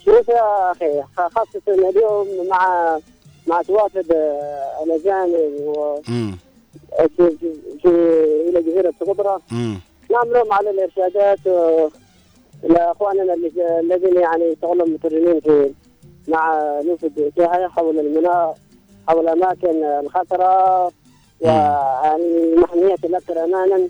شوف 0.05 0.29
يا 0.29 0.73
أخي 0.73 1.03
خاصة 1.17 1.63
اليوم 1.69 2.47
مع 2.49 2.99
مع 3.47 3.63
توافد 3.63 4.07
الأجانب 4.85 5.53
و 5.61 6.01
مم. 6.09 6.37
في, 7.17 7.31
في, 7.83 8.61
جزيرة 8.67 8.93
سقطرى 9.01 9.39
مم. 9.51 9.81
نعملهم 10.11 10.53
على 10.53 10.71
الإرشادات 10.71 11.47
آه، 11.47 11.91
لاخواننا 12.63 13.35
اللي- 13.35 13.81
الذين 13.81 14.21
يعني 14.21 14.45
يشتغلون 14.45 14.91
مترجمين 14.91 15.41
في 15.41 15.73
مع 16.29 16.63
نوفد 16.85 17.19
السياحه 17.19 17.69
حول 17.69 17.99
المناخ 17.99 18.55
حول 19.09 19.29
الأماكن 19.29 19.85
الخطرة 19.85 20.87
ويعني 21.41 22.25
المحميات 22.55 23.05
الأكثر 23.05 23.45
امانا. 23.45 23.89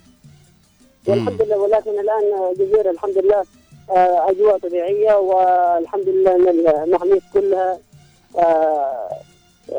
والحمد 1.06 1.42
لله 1.42 1.56
ولكن 1.58 1.90
الآن 1.90 2.24
الجزيرة 2.52 2.90
الحمد 2.90 3.18
لله 3.18 3.44
آه، 3.90 4.30
أجواء 4.30 4.58
طبيعية 4.58 5.14
والحمد 5.14 6.08
لله 6.08 6.36
إن 6.36 6.48
المحميات 6.84 7.22
كلها 7.34 7.78
آه، 8.38 9.08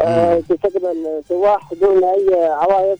آه، 0.01 0.39
تستقبل 0.49 1.21
سواح 1.30 1.73
دون 1.82 2.03
أي 2.03 2.45
عوائق. 2.45 2.97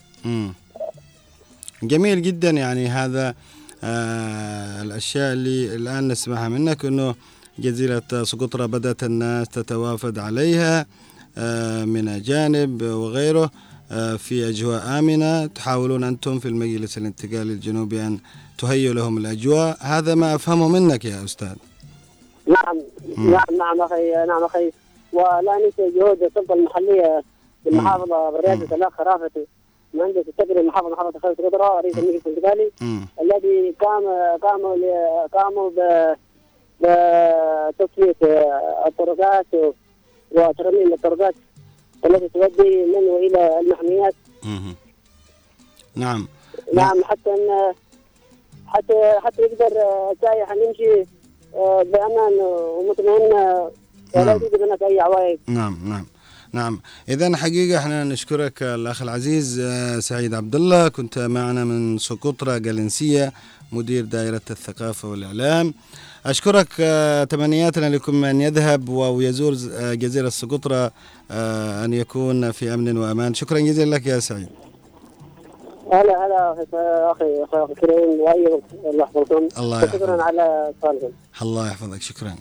جميل 1.84 2.22
جدا 2.22 2.50
يعني 2.50 2.88
هذا 2.88 3.36
آه 3.84 4.82
الأشياء 4.82 5.34
اللي 5.34 5.76
الآن 5.76 6.08
نسمعها 6.08 6.50
منك 6.50 6.86
أنه 6.86 7.16
جزيرة 7.60 8.24
سقطرى 8.24 8.68
بدأت 8.68 9.04
الناس 9.04 9.48
تتوافد 9.50 10.20
عليها 10.20 10.86
آه 11.38 11.86
من 11.86 12.08
أجانب 12.08 12.82
وغيره. 12.82 13.44
آه 13.44 13.50
في 14.18 14.50
أجواء 14.50 15.00
آمنة. 15.00 15.46
تحاولون 15.46 16.04
أنتم 16.04 16.40
في 16.40 16.48
المجلس 16.48 16.98
الانتقالي 16.98 17.54
الجنوبي 17.54 18.02
أن 18.02 18.20
تهيئوا 18.58 18.94
لهم 18.94 19.18
الأجواء. 19.18 19.78
هذا 19.82 20.16
ما 20.16 20.36
أفهمه 20.36 20.68
منك 20.68 21.06
يا 21.06 21.24
أستاذ. 21.24 21.56
نعم. 22.48 22.78
مم. 23.18 23.32
نعم 23.32 23.58
نعم 23.58 23.82
أخي 23.82 24.12
نعم 24.28 24.44
أخي. 24.44 24.72
ولا 25.14 25.58
ننسى 25.66 26.00
جهود 26.00 26.24
السلطه 26.24 26.54
المحلية 26.54 27.24
في 27.64 27.70
المحافظة 27.70 28.30
برئاسه 28.30 28.76
الأخ 28.76 29.00
رافت 29.00 29.32
مهندس 29.94 30.24
التقري 30.28 30.60
المحافظة 30.62 30.90
محافظة 30.90 31.20
خالد 31.20 31.42
قدره 31.42 31.82
رئيس 31.82 31.98
المجلس 31.98 32.28
الانتقالي. 32.28 32.72
الذي 33.22 33.74
قام 33.80 34.04
قاموا 34.42 34.76
قاموا 35.28 35.70
ب 35.70 36.16
بتصفيه 36.82 38.16
الطرقات 38.88 39.46
وترميم 40.32 40.94
الطرقات 40.94 41.36
التي 42.06 42.30
تؤدي 42.30 42.86
من 42.86 43.04
والى 43.10 43.60
المحميات. 43.60 44.14
مم. 44.44 44.76
نعم. 45.96 46.28
نعم 46.74 47.04
حتى 47.04 47.30
ان 47.30 47.74
حتى 48.68 49.14
حتى 49.24 49.42
يقدر 49.42 49.72
السائح 50.12 50.52
أن 50.52 50.58
يمشي 50.68 51.08
آه، 51.56 51.84
بأمان 51.84 52.34
ومطمئن 52.42 53.34
آه، 53.34 53.72
ولا 54.16 54.26
نعم. 54.26 54.40
توجد 54.40 54.62
هناك 54.62 54.84
أي 54.84 55.00
عوائق 55.00 55.40
نعم 55.48 55.80
نعم. 55.90 56.06
نعم. 56.54 56.82
اذا 57.10 57.36
حقيقة 57.38 57.80
إحنا 57.80 58.04
نشكرك 58.04 58.64
الأخ 58.64 59.02
العزيز 59.02 59.60
آه، 59.60 60.00
سعيد 60.00 60.34
عبد 60.34 60.56
الله. 60.56 60.88
كنت 60.88 61.20
معنا 61.20 61.64
من 61.66 61.98
سقطرى 61.98 62.60
جالنسيه 62.60 63.34
مدير 63.72 64.06
دائرة 64.06 64.42
الثقافة 64.50 65.08
والإعلام. 65.10 65.74
أشكرك 66.28 66.68
آه، 66.80 67.24
تمنياتنا 67.24 67.90
لكم 67.90 68.16
من 68.16 68.42
يذهب 68.42 68.90
ويزور 68.90 69.54
آه، 69.74 69.94
جزيرة 69.94 70.30
سقطرى 70.30 70.90
آه، 71.32 71.86
أن 71.86 71.94
يكون 71.94 72.52
في 72.52 72.74
أمن 72.74 72.98
وأمان. 72.98 73.34
شكرا 73.34 73.60
جزيلا 73.60 73.96
لك 73.96 74.06
يا 74.08 74.20
سعيد. 74.20 74.48
هلا 75.94 76.26
هلا 76.26 76.52
أخي 77.12 77.44
أخي 77.54 77.74
كريم 77.74 78.20
وأيضا 78.20 78.60
الله 78.86 79.04
يحفظكم. 79.04 79.50
شكرا. 79.98 80.24
على 80.24 80.74
سؤالكم. 80.82 81.10
الله 81.42 81.68
يحفظك 81.68 82.02
شكرا. 82.02 82.36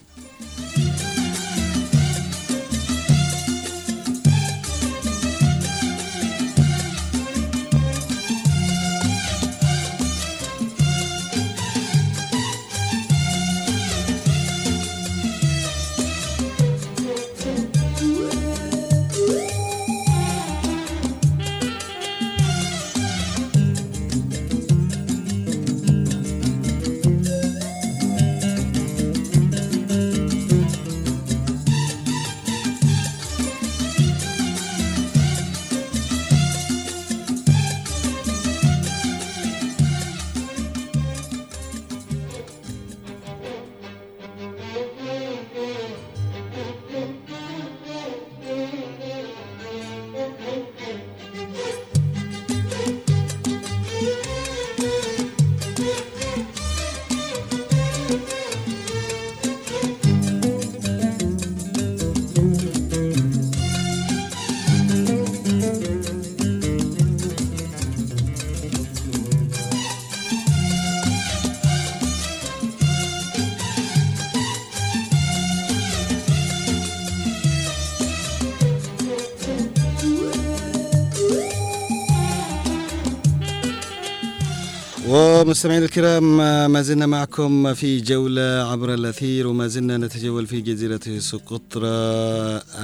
ومستمعينا 85.47 85.85
الكرام 85.85 86.37
ما 86.73 86.83
زلنا 86.83 87.07
معكم 87.07 87.75
في 87.75 88.01
جولة 88.01 88.69
عبر 88.73 88.95
الأثير 88.95 89.47
وما 89.47 89.67
زلنا 89.67 89.97
نتجول 89.97 90.47
في 90.47 90.61
جزيرة 90.61 91.19
سقطرى 91.19 91.87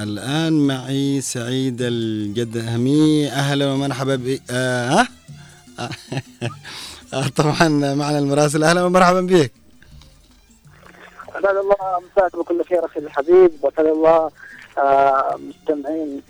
الآن 0.03 0.67
معي 0.67 1.21
سعيد 1.21 1.77
الجدهمي. 1.81 3.29
أهلا 3.29 3.73
ومرحبا 3.73 4.17
ب 4.17 4.39
آه 4.51 4.91
ها؟ 4.91 5.09
آه 7.15 7.29
طبعا 7.29 7.69
معنا 7.95 8.19
المراسل. 8.19 8.65
أهلا 8.65 8.85
ومرحبا 8.85 9.21
بك. 9.21 9.53
اسعد 11.29 11.57
الله 11.57 11.77
مساك 12.17 12.37
بكل 12.37 12.65
خير 12.65 12.85
أخي 12.85 13.01
الحبيب 13.01 13.51
واسعد 13.63 13.87
الله 13.87 14.31
آه، 14.79 15.39
مستمعين 15.49 16.23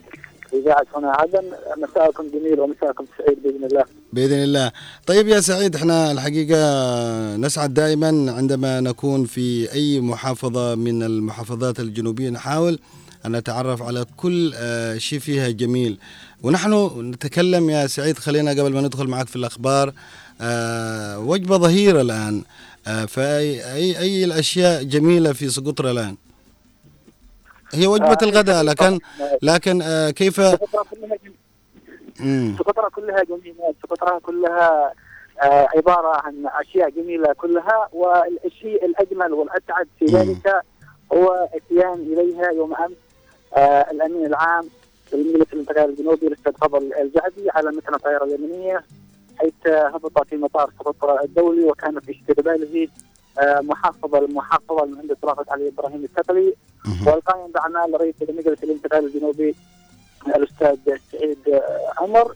إذاعة 0.55 0.87
هنا 0.97 1.11
عدن 1.11 1.45
مساءكم 1.79 2.29
جميل 2.29 2.61
ومساءكم 2.61 3.05
سعيد 3.19 3.43
بإذن 3.43 3.65
الله. 3.65 3.85
بإذن 4.13 4.43
الله. 4.43 4.73
طيب 5.07 5.29
يا 5.29 5.41
سعيد 5.41 5.77
إحنا 5.77 6.13
الحقيقة 6.13 7.37
نسعد 7.37 7.75
دائما 7.75 8.33
عندما 8.33 8.81
نكون 8.81 9.25
في 9.25 9.73
أي 9.73 10.01
محافظة 10.01 10.75
من 10.75 11.03
المحافظات 11.03 11.81
الجنوبية. 11.81 12.31
نحاول 12.31 12.79
أن 13.27 13.37
نتعرف 13.37 13.83
على 13.83 14.07
كل 14.17 14.53
آه، 14.57 14.99
شيء 14.99 15.19
فيها 15.19 15.49
جميل. 15.51 15.99
ونحن 16.43 16.73
نتكلم 17.11 17.71
يا 17.71 17.87
سعيد 17.87 18.19
خلينا 18.19 18.51
قبل 18.51 18.73
ما 18.73 18.81
ندخل 18.81 19.07
معك 19.09 19.27
في 19.29 19.37
الأخبار 19.37 19.93
آه، 20.41 21.19
وجبة 21.19 21.57
ظهيرة 21.57 22.01
الآن 22.01 22.43
آه، 22.87 23.05
فأي 23.05 23.75
أي, 23.75 23.99
أي 23.99 24.25
الأشياء 24.25 24.83
جميلة 24.83 25.33
في 25.33 25.49
سقطرى 25.49 25.91
الآن. 25.91 26.17
هي 27.75 27.87
وجبة 27.87 28.07
آه، 28.07 28.19
الغداء 28.23 28.65
لكن 28.65 28.99
لكن 29.43 29.83
آه، 29.83 30.11
كيف 30.11 30.41
سقطرى 32.59 32.91
كلها 32.91 33.23
جميله 33.25 33.75
سقطرى 33.83 34.21
كلها 34.21 34.93
آه، 35.43 35.69
عبارة 35.77 36.17
عن 36.27 36.47
أشياء 36.47 36.91
جميلة 36.91 37.33
كلها 37.33 37.89
والشيء 37.93 38.85
الأجمل 38.85 39.33
والاسعد 39.33 39.87
في. 39.99 40.05
ذلك 40.05 40.63
هو 41.13 41.49
اتيان 41.55 41.95
إليها 41.95 42.51
يوم 42.51 42.75
أمس 42.75 42.97
آه، 43.57 43.91
الأمين 43.91 44.27
العام 44.27 44.69
لمجلس 45.13 45.47
الانتقال 45.53 45.91
الجنوبي 45.91 46.27
الأستاذ 46.27 46.53
فضل 46.53 46.93
الجعدي 47.01 47.51
على 47.51 47.71
متن 47.71 47.95
الطائره 47.95 48.25
اليمنيه 48.25 48.85
حيث 49.37 49.67
هبط 49.67 50.27
في 50.29 50.37
مطار 50.37 50.71
سقطرى 50.79 51.25
الدولي 51.25 51.65
وكان 51.65 52.01
في 52.01 52.17
استقباله 52.21 52.83
آه، 52.85 52.89
محافظ 53.41 54.15
المحافظة 54.15 54.85
المهندس 54.85 55.17
رافت 55.25 55.53
علي 55.53 55.69
إبراهيم 55.69 56.09
مهم. 56.87 57.07
والقائم 57.07 57.53
باعمال 57.53 58.01
رئيس 58.01 58.15
مجلس 58.29 58.65
الانتقال 58.65 59.05
الجنوبي 59.05 59.55
الأستاذ 60.27 60.77
سعيد 61.13 61.49
آه، 61.49 61.93
عمر 61.99 62.35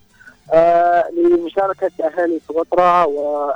آه، 0.53 1.11
لمشاركة 1.11 1.91
أهالي 2.05 2.41
سقطرى 2.49 3.05
و 3.13 3.51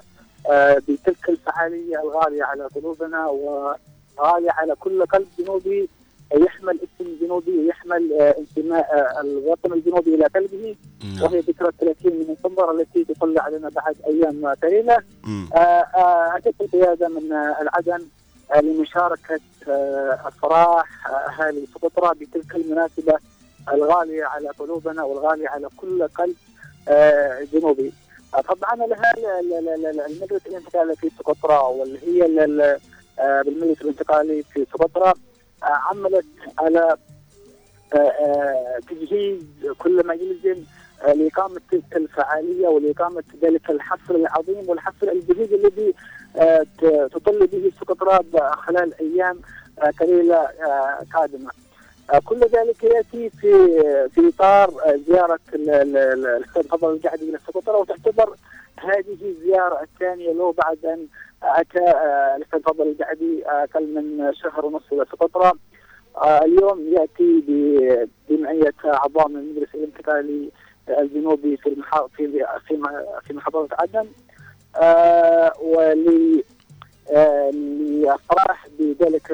آه، 0.51 0.83
بتلك 0.89 1.29
الفعالية 1.29 2.03
الغالية 2.03 2.45
على 2.45 2.65
قلوبنا 2.67 3.27
وغاليه 3.27 4.51
على 4.51 4.75
كل 4.75 5.07
قلب 5.07 5.29
جنوبي 5.39 5.89
يحمل 6.35 6.79
اسم 6.83 7.17
جنوبي 7.21 7.59
ويحمل 7.59 8.13
آه، 8.21 8.35
انتماء 8.39 8.81
آه، 8.95 9.21
الوطن 9.21 9.73
الجنوبي 9.73 10.15
إلى 10.15 10.25
قلبه 10.27 10.77
نعم. 11.15 11.23
وهي 11.23 11.41
ذكرى 11.41 11.71
30 11.81 12.13
من 12.13 12.27
نوفمبر 12.29 12.71
التي 12.71 13.05
تطل 13.05 13.39
علينا 13.39 13.69
بعد 13.69 13.97
أيام 14.07 14.47
قليله 14.63 14.99
مم. 15.25 15.49
أتت 16.37 16.55
القيادة 16.61 17.09
من 17.09 17.33
آه، 17.33 17.57
العدن 17.63 18.07
لمشاركة 18.63 19.41
أفراح 20.27 21.09
آه، 21.09 21.13
أهالي 21.13 21.67
سقطرى 21.75 22.15
بتلك 22.21 22.55
المناسبة 22.55 23.15
الغالية 23.73 24.25
على 24.25 24.49
قلوبنا 24.49 25.03
والغالية 25.03 25.49
على 25.49 25.69
كل 25.77 26.09
قلب 26.09 26.37
جنوبي 27.53 27.93
طبعا 28.49 28.77
لها 28.87 29.13
ال- 29.19 29.27
ال- 29.53 29.69
ال- 29.69 29.87
ال- 29.87 30.01
المجلس 30.01 30.47
الانتقالي 30.47 30.97
في 30.97 31.11
سقطرى 31.19 31.57
واللي 31.79 31.99
هي 32.07 32.27
ال- 32.27 32.41
ال- 32.61 33.45
بالمجلس 33.45 33.83
الانتقالي 33.83 34.43
في 34.43 34.67
سقطرى 34.73 35.13
عملت 35.63 36.27
على 36.59 36.97
آه، 37.95 37.97
آه، 37.97 38.79
تجهيز 38.91 39.43
كل 39.79 40.07
ما 40.07 40.15
يلزم 40.15 40.63
آه، 41.03 41.13
لإقامة 41.13 41.61
تلك 41.71 41.97
الفعالية 41.97 42.69
ولإقامة 42.69 43.23
ذلك 43.43 43.71
الحفل 43.71 44.17
العظيم 44.17 44.69
والحفل 44.69 45.09
الجديد 45.09 45.53
الذي 45.53 45.95
تطل 47.13 47.47
به 47.47 47.73
سقطرى 47.81 48.19
خلال 48.53 48.95
آه، 50.67 51.05
قادمة. 51.15 51.51
آه، 52.15 52.19
كل 52.25 52.41
ذلك 52.41 52.85
يأتي 52.85 53.31
في 53.31 53.53
في 54.15 54.29
إطار 54.29 54.69
آه، 54.87 54.99
زيارة 55.09 55.39
ال- 55.55 55.71
ال- 55.71 55.97
ال- 55.97 56.27
الأستاذ 56.27 56.63
فضل 56.63 56.93
القعدي 56.95 57.31
إلى 57.31 57.39
سقطرى 57.47 57.77
وتعتبر 57.77 58.37
هذه 58.81 59.19
الزيارة 59.23 59.83
الثانية 59.83 60.33
له 60.33 60.53
بعد 60.53 60.85
أن 60.87 61.07
أتى 61.43 61.79
آه، 61.85 62.37
الأستاذ 62.37 62.61
فضل 62.63 62.89
القعدي 62.89 63.47
آه، 63.47 63.65
أقل 63.65 63.95
من 63.95 64.35
شهر 64.35 64.67
ونصف 64.67 64.93
إلى 64.93 65.05
سقطرى 65.13 65.53
آه، 66.17 66.45
اليوم 66.45 66.89
يأتي 66.89 67.41
ب- 67.49 68.09
بمعيه 68.29 68.75
اعضاء 68.85 69.29
من 69.29 69.37
المجلس 69.37 69.75
الانتقالي 69.75 70.51
الجنوبي 70.89 71.57
في. 71.57 71.77
في 72.17 72.45
في 72.69 72.75
م- 72.77 73.21
في 73.27 73.35
محافظة 73.35 73.69
عدن 73.79 74.09
ولي 75.63 76.45
آه، 77.13 77.51
لافراح 77.51 78.67
بذلك 78.79 79.31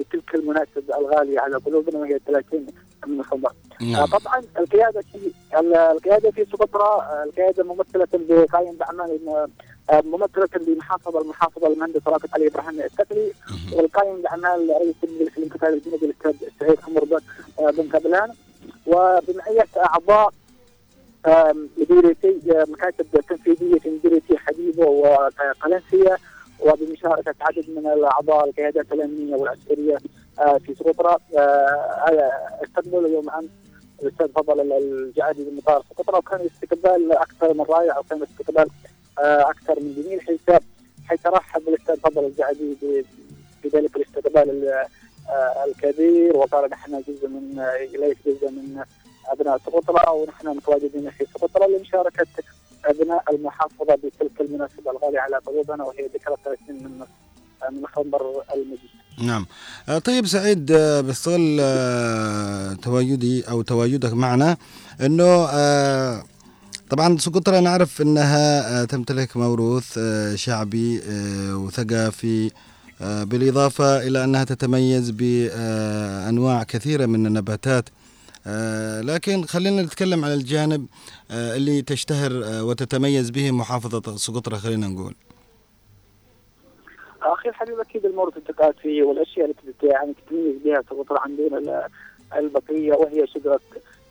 بتلك 0.00 0.34
المناسبه 0.34 0.98
الغالية 0.98 1.40
على 1.40 1.56
قلوبنا 1.56 1.98
وهي 1.98 2.18
30 2.26 2.66
من. 3.06 3.20
آه، 3.80 3.84
نعم 3.84 4.06
طبعا 4.06 4.42
القيادة 4.58 5.00
في 5.00 5.32
ال- 5.58 5.74
القيادة 5.76 6.30
في 6.30 6.44
سقطرى 6.44 6.82
آه، 6.82 7.24
القيادة 7.26 7.64
ممثلة 7.64 8.08
بقايم 8.12 8.74
باعمال 8.74 9.20
آه، 9.90 10.00
ممثلة 10.00 10.48
بمحافظة 10.66 11.20
المحافظة 11.20 11.66
المهندس 11.66 12.00
رافت 12.06 12.34
علي 12.34 12.46
إبراهيم 12.48 12.80
الثقلي 12.80 13.32
مهم. 13.50 13.74
والقائم 13.78 14.22
باعمال 14.22 14.70
رئيس 14.70 14.94
المجلس 15.04 15.38
الانتقالي 15.38 15.76
الجنوبي 15.76 16.06
الأستاذ 16.06 16.48
سعيد 16.60 16.78
عمر 16.88 17.04
بن- 17.04 17.20
آه، 17.66 17.70
وبمعيه 18.86 19.66
أعضاء 19.76 20.32
آم، 21.26 21.68
مديريتي 21.78 22.40
آه، 22.52 22.66
مكاتب 22.68 23.06
تنفيذية 23.28 23.78
في 23.78 23.90
مديريتي 23.90 24.36
حبيبه 24.38 24.86
وقلنسية 24.86 26.18
وبمشاركة 26.60 27.34
عدد 27.40 27.70
من 27.70 27.86
الأعضاء 27.86 28.48
القيادات 28.48 28.92
الامنيه 28.92 29.36
والعسكرية 29.36 29.98
آه، 30.38 30.58
في 30.58 30.74
سقطرى 30.74 31.16
آه، 31.38 32.60
استقبل 32.64 33.12
يوم 33.12 33.30
أمس 33.30 33.48
الأستاذ 34.02 34.28
فضل 34.28 34.72
الجعادي 34.72 35.44
بمطار 35.44 35.82
سقطرى 35.90 36.18
وكان 36.18 36.40
الاستقبال 36.40 37.12
أكثر 37.12 37.54
من 37.54 37.60
رائع 37.60 37.98
وكان 37.98 38.18
الاستقبال 38.18 38.66
آه، 39.18 39.50
أكثر 39.50 39.80
من 39.80 40.02
جميل. 40.02 40.20
حيث 40.20 40.50
حيث 41.08 41.26
رحب 41.26 41.68
الأستاذ 41.68 41.96
فضل 41.96 42.24
الجعادي 42.24 42.74
ب- 42.82 43.04
بذلك 43.64 43.96
الاستقبال 43.96 44.50
ال- 44.50 44.86
الكبير 45.66 46.36
وقال 46.36 46.70
نحن 46.70 47.02
جزء 47.08 47.28
من 47.28 47.64
ليس 47.92 48.16
جزء 48.26 48.50
من 48.50 48.82
أبناء 49.28 49.58
سقطرى 49.58 50.12
ونحن 50.12 50.48
متواجدين 50.48 51.10
في 51.10 51.24
سقطرى 51.34 51.76
لمشاركة 51.76 52.26
ابناء 52.84 53.24
المحافظة 53.34 53.94
بتلك 53.94 54.40
المناسبة 54.40 54.90
الغالية 54.90 55.20
على 55.20 55.36
قلوبنا 55.36 55.84
وهي 55.84 56.06
ذكرى 56.14 56.34
30 56.44 56.58
من 56.84 57.00
من 57.72 57.86
خنبر 57.86 58.20
المجيد. 58.54 58.90
نعم 59.22 59.46
آه، 59.88 59.98
طيب 59.98 60.26
سعيد 60.26 60.70
آه، 60.72 61.00
بستغل 61.00 61.58
آه، 61.60 62.72
تواجدي 62.74 63.42
أو 63.50 63.62
تواجدك 63.62 64.12
معنا 64.12 64.56
آه، 65.52 66.22
طبعا 66.90 67.18
سقطرى 67.18 67.60
نعرف 67.60 68.02
إنها 68.02 68.80
آه، 68.82 68.84
تمتلك 68.84 69.36
موروث 69.36 69.98
شعبي 70.34 71.00
وثقافي 71.54 72.50
بالإضافة 73.00 74.06
إلى 74.06 74.24
أنها 74.24 74.44
تتميز 74.44 75.10
بأنواع 75.10 76.62
كثيرة 76.62 77.06
من 77.06 77.26
النباتات 77.26 77.88
لكن 79.00 79.44
خلينا 79.44 79.82
نتكلم 79.82 80.24
على 80.24 80.34
الجانب 80.34 80.86
آه، 81.30 81.56
اللي 81.56 81.82
تشتهر 81.82 82.44
آه، 82.44 82.64
وتتميز 82.64 83.30
به 83.30 83.50
محافظة 83.50 84.16
سقطرى 84.16 84.56
خلينا 84.56 84.86
نقول. 84.88 85.14
أخي 87.22 87.48
الحبيب 87.48 87.80
أكيد 87.80 88.04
الموروث 88.06 88.36
الثقافي 88.36 89.02
والأشياء 89.02 89.50
التي 89.50 89.86
يعني 89.86 90.14
تتميز 90.26 90.54
بها 90.64 90.82
سقطرى 90.90 91.18
عن 91.20 91.36
دون 91.36 91.54
ال- 91.58 91.86
البقية 92.36 92.92
وهي 92.92 93.26
شجرة 93.26 93.60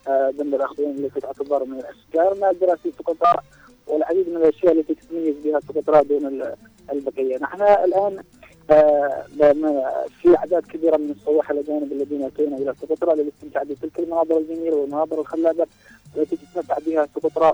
آه، 0.07 0.29
بند 0.39 0.53
الاخضرين 0.53 1.05
التي 1.05 1.19
تعتبر 1.19 1.63
من 1.65 1.79
الأشجار. 1.79 2.33
النادره 2.33 2.75
في 2.83 2.91
سقطرى 2.91 3.41
والعديد 3.87 4.29
من 4.29 4.35
الأشياء 4.37 4.73
التي 4.79 4.95
تتميز 4.95 5.35
بها 5.45 5.59
سقطرى 5.59 6.03
دون 6.03 6.25
ال- 6.25 6.55
البقية، 6.91 7.37
نحن 7.41 7.61
الآن 7.61 8.17
آه، 8.17 8.23
في 10.21 10.37
أعداد 10.37 10.63
كبيرة 10.65 10.97
من 10.97 11.11
السواح 11.11 11.51
الاجانب 11.51 11.91
الذين 11.91 12.23
اتينا 12.23 12.57
إلى 12.57 12.73
سقطرى 12.81 13.15
للاستمتاع 13.15 13.63
بتلك 13.63 13.99
المناظر 13.99 14.37
الجميلة 14.37 14.75
والمناظر 14.75 15.21
الخلابة 15.21 15.67
التي 16.17 16.37
تتمتع 16.37 16.77
بها 16.85 17.07
سقطرى 17.15 17.51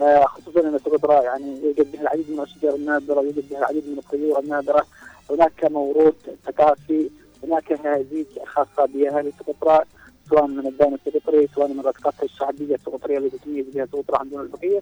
آه، 0.00 0.24
خصوصا 0.24 0.60
إن 0.60 0.78
سقطرى 0.78 1.24
يعني 1.24 1.60
يوجد 1.62 1.92
بها 1.92 2.00
العديد 2.02 2.30
من 2.30 2.36
الأشجار 2.38 2.74
النادرة 2.74 3.20
يوجد 3.20 3.48
بها 3.50 3.58
العديد 3.58 3.88
من 3.88 3.98
الطيور 3.98 4.38
النادرة. 4.38 4.86
هناك 5.30 5.64
موروث 5.64 6.14
ثقافي 6.46 7.10
هناك 7.44 7.72
هزيج 7.72 8.26
خاصة 8.46 8.86
بأهالي 8.86 9.32
سقطرى 9.38 9.84
سواء 10.30 10.46
من 10.46 10.66
الدين 10.66 10.94
السقطري 10.94 11.48
سواء 11.54 11.68
من 11.68 11.80
الرقصات 11.80 12.22
الشعبية 12.22 12.74
السقطرية 12.74 13.18
التي 13.18 13.38
تميز 13.38 13.66
بها 13.74 13.86
سقطرى 13.86 14.18
عن 14.20 14.28
دون 14.30 14.40
البقية. 14.40 14.80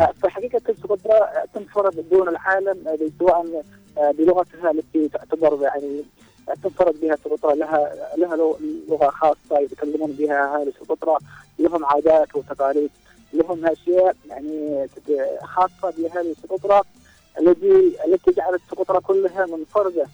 آه، 0.00 0.12
فحقيقه 0.22 0.74
سقطرى 0.82 1.20
تنفرد 1.54 2.08
دون 2.10 2.28
العالم 2.28 2.88
آه، 2.88 2.98
سواء 3.18 3.62
بلغتها 3.96 4.70
التي 4.70 5.08
تعتبر 5.08 5.62
يعني 5.62 6.02
آه، 6.48 6.54
تنفرد 6.62 7.00
بها 7.00 7.16
سقطرى 7.24 7.56
لها 7.58 7.94
لها 8.16 8.36
لغ- 8.36 8.56
لغة 8.88 9.10
خاصة 9.10 9.58
يتكلمون 9.60 10.12
بها 10.12 10.54
اهالي 10.54 10.72
سقطرى 10.80 11.16
لهم 11.58 11.84
عادات 11.84 12.36
وتقاليد 12.36 12.90
لهم 13.32 13.66
أشياء 13.66 14.16
يعني 14.28 14.86
خاصة 15.42 15.92
باهالي 15.98 16.34
سقطرى 16.42 16.82
الذي 17.40 17.96
التي 18.06 18.30
جعلت 18.32 18.60
سقطرى 18.70 19.00
كلها 19.00 19.46
منفردة 19.46 20.06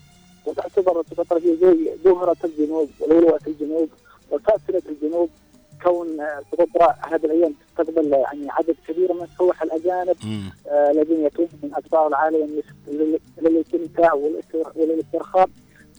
وتعتبر 0.46 1.02
سقطرى 1.10 1.40
هي 1.40 1.56
زي 1.56 1.90
جوهره 2.04 2.36
الجنوب 2.44 2.88
ولؤلؤه 3.00 3.40
الجنوب 3.46 3.88
وفاصلة 4.30 4.82
الجنوب. 4.88 5.30
كون 5.82 6.18
سقطرى 6.52 6.94
هذه 7.12 7.24
الأيام 7.26 7.54
تستقبل 7.68 8.12
يعني 8.12 8.50
عدد 8.50 8.76
كبير 8.88 9.12
من 9.12 9.22
السواح 9.22 9.62
الأجانب. 9.62 10.16
آه، 10.68 10.90
الذين 10.90 11.20
ياتون 11.24 11.48
من 11.62 11.74
اقطار 11.74 12.06
العالم 12.06 12.62
لل- 12.88 13.20
للاستمتاع 13.38 14.12
والاستر- 14.12 14.72
وللاسترخاء 14.76 15.48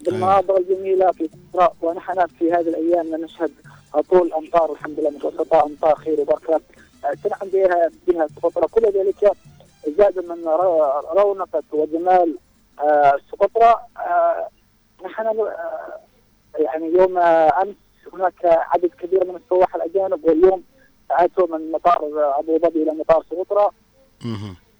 بالمناظر 0.05 0.57
الجميلة 0.57 1.11
في 1.11 1.29
سقطرى 1.53 1.73
ونحن 1.81 2.25
في 2.27 2.51
هذه 2.53 2.67
الأيام 2.69 3.15
نشهد 3.15 3.51
هطول 3.95 4.33
أمطار 4.33 4.71
الحمد 4.71 4.99
لله 4.99 5.09
متوسطة 5.09 5.63
أمطار 5.65 5.95
خير 5.95 6.19
وبركه 6.21 6.61
آه، 7.05 7.13
تنعم 7.23 7.49
بها 7.53 7.89
بها 8.07 8.27
سقطرى 8.27 8.67
كل 8.67 8.81
ذلك 8.99 9.31
زاد 9.97 10.19
من 10.25 10.45
ر- 10.47 11.03
رونقه 11.17 11.63
وجمال 11.73 12.37
آه، 12.79 13.17
سقطرى 13.31 13.75
نحن 15.05 15.47
يعني 16.59 16.85
يوم 16.93 17.17
أمس 17.17 17.75
هناك 18.17 18.45
عدد 18.45 18.89
كبير 19.01 19.25
من 19.25 19.35
السواح 19.35 19.75
الأجانب 19.75 20.25
واليوم 20.25 20.63
اتوا 21.11 21.57
من 21.57 21.71
مطار 21.71 21.99
أبو 22.39 22.57
ظبي 22.59 22.83
إلى 22.83 22.91
مطار 22.91 23.23
سقطرى. 23.31 23.69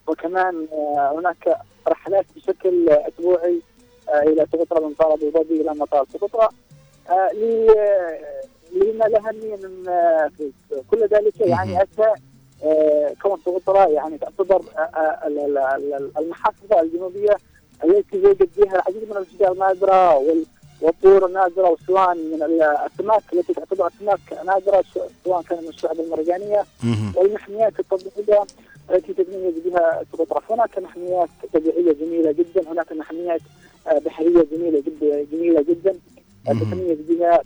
وكمان 0.08 0.68
آه، 0.74 1.16
هناك 1.20 1.58
رحلات 1.88 2.26
بشكل 2.36 2.90
أسبوعي 2.90 3.62
آه، 4.10 4.22
إلى 4.22 4.46
سقطرى 4.54 4.86
من 4.86 4.92
مطار 4.92 5.14
أبو 5.14 5.30
ظبي 5.32 5.62
إلى 5.62 5.72
مطار 5.74 6.06
سقطرى 6.14 6.50
آه، 7.10 7.30
لما 8.72 9.06
الاهميه 9.08 9.56
من 9.56 9.84
كل 10.92 11.08
ذلك 11.08 11.40
يعني. 11.42 11.82
أتى 11.82 12.14
كون 13.22 13.40
سقطرى 13.46 13.94
يعني 13.94 14.18
تعتبر 14.18 14.62
ال- 15.26 15.58
ال- 15.58 15.58
ال- 15.94 16.12
المحافظة 16.18 16.82
الجنوبية 16.82 17.38
التي 17.84 18.18
يوجد 18.18 18.50
فيها 18.56 18.76
العديد 18.76 19.10
من 19.10 19.18
الاشجار 19.18 19.52
النادره 19.52 20.18
وال- 20.18 20.46
والطيور 20.82 21.26
النادره 21.26 21.70
وسواء 21.70 22.16
من 22.16 22.44
الاسماك 22.44 23.24
التي 23.34 23.54
تعتبر 23.54 23.88
اسماك 23.88 24.20
نادره 24.46 24.84
سواء 25.26 25.42
كان 25.42 25.64
من 25.64 25.70
الشعب 25.70 26.00
المرجانية 26.00 26.64
مهم. 26.84 27.14
والمحميات 27.16 27.74
الطبيعيه 27.80 28.44
التي 28.92 29.14
تتميز 29.14 29.54
بها 29.66 30.04
سقطرى 30.14 30.42
هناك 30.50 30.80
محميات 30.80 31.30
طبيعية 31.54 31.94
جميلة 31.94 32.32
جدا 32.32 32.72
هناك 32.72 32.92
محميات 32.92 33.42
آه، 33.88 34.00
بحرية 34.00 34.46
جميلة 34.52 34.84
جدا 34.88 35.26
جميلة 35.32 35.62
جدا 35.62 35.96
آه،. 36.48 36.54
تتميز 36.54 36.98
بها 37.10 37.42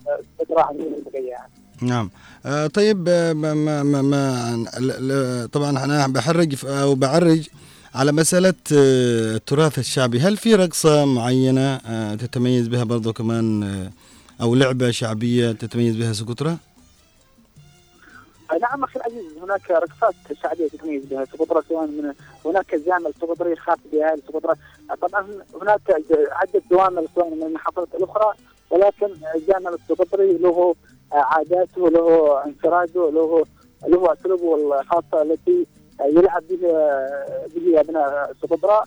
آه، 0.49 0.71
دون 0.71 0.93
البقيه 0.97 1.29
يعني. 1.29 1.51
نعم 1.81 2.09
آه 2.45 2.67
طيب 2.67 3.05
آه، 3.09 3.33
ما 3.33 3.53
ما 3.83 4.01
ما, 4.01 5.49
طبعا 5.51 5.69
أنا 5.69 6.07
بحرج 6.07 6.65
أو 6.65 6.95
بعرج 6.95 7.47
على 7.95 8.11
مسألة 8.11 8.53
آه، 8.73 9.35
التراث 9.35 9.79
الشعبي 9.79 10.19
هل 10.19 10.37
في 10.37 10.55
رقصة 10.55 11.05
معينة 11.05 11.75
آه، 11.75 12.15
تتميز 12.15 12.67
بها 12.67 12.83
برضو 12.83 13.13
كمان 13.13 13.63
آه، 13.63 13.91
أو 14.43 14.55
لعبة 14.55 14.91
شعبية 14.91 15.51
تتميز 15.51 15.95
بها 15.95 16.13
سقطرى؟ 16.13 16.57
نعم 18.61 18.83
أخي 18.83 18.99
العزيز 18.99 19.37
هناك 19.43 19.71
رقصات 19.71 20.15
شعبية 20.43 20.67
تتميز 20.67 21.05
بها 21.05 21.25
سقطرى 21.25 21.61
سواء 21.69 21.87
من 21.87 22.13
هناك 22.45 22.73
الزعم 22.73 23.07
السقطري 23.07 23.53
الخاص 23.53 23.77
باهالي 23.93 24.21
سقطرى 24.27 24.55
طبعا 25.01 25.27
هناك 25.61 25.81
عدة 26.31 26.61
دوامل 26.71 27.07
سواء 27.15 27.29
من 27.29 27.43
المحافظات 27.43 27.95
الأخرى 27.95 28.33
ولكن 28.69 29.07
الزعم 29.35 29.67
السقطري 29.67 30.37
له 30.37 30.75
عاداته 31.11 31.89
له 31.89 32.37
انفراده 32.45 33.11
له 33.11 33.45
له 33.87 34.13
أسلوبه 34.13 34.79
الخاصه 34.79 35.21
التي 35.21 35.67
يلعب 36.05 36.43
به 36.49 36.67
آه، 36.69 37.47
به 37.55 37.79
ابناء 37.79 38.33
سقطرى 38.41 38.81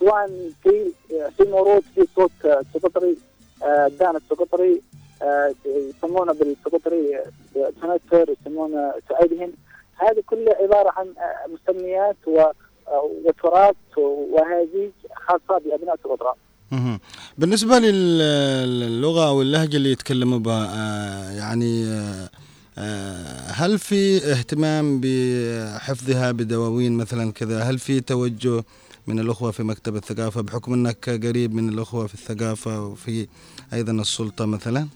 سواء 0.00 0.26
في 0.62 0.92
في 1.36 1.44
موروث 1.50 1.82
في 1.94 2.06
صوت 2.16 2.30
آه، 2.44 2.62
سقطري 2.74 3.16
آه، 3.62 3.86
الدان 3.86 4.16
السقطري 4.16 4.82
آه، 5.22 5.54
يسمونه 5.66 6.32
بالسقطري 6.32 7.16
آه، 7.56 7.72
تنكر 7.82 8.34
يسمونه 8.40 8.92
سعيدهم 9.08 9.52
هذه 9.96 10.22
كلها 10.26 10.54
عبارة 10.62 10.90
عن 10.96 11.06
آه، 11.18 11.46
مسميات 11.54 12.16
و- 12.26 12.40
آه، 12.88 13.10
وتراث 13.24 13.76
وهذه 13.96 14.90
خاصة 15.28 15.58
بأبناء 15.64 15.96
سقطرى. 16.04 16.32
مهم. 16.72 17.00
بالنسبة 17.38 17.78
لل- 17.78 18.80
للغة 18.80 19.28
أو 19.28 19.42
اللهجة 19.42 19.76
اللي 19.76 19.92
يتكلموا 19.92 20.38
بها 20.38 20.64
آه، 20.64 21.30
يعني 21.38 21.84
آه، 21.84 21.88
آه، 22.24 22.28
هل 23.48 23.78
في 23.78 24.16
اهتمام 24.32 25.00
بحفظها 25.02 26.32
بدواوين 26.32 26.92
مثلا 26.96 27.32
كذا؟ 27.32 27.62
هل 27.62 27.78
في 27.78 28.00
توجه 28.00 28.64
من 29.06 29.18
الأخوة 29.20 29.50
في 29.50 29.62
مكتب 29.62 29.96
الثقافة 29.96 30.40
بحكم 30.40 30.72
أنك 30.72 31.10
قريب 31.10 31.54
من 31.54 31.68
الأخوة 31.68 32.06
في 32.06 32.14
الثقافة 32.14 32.86
وفي 32.86 33.26
أيضا 33.72 33.92
السلطة 33.92 34.46
مثلا؟ 34.46 34.86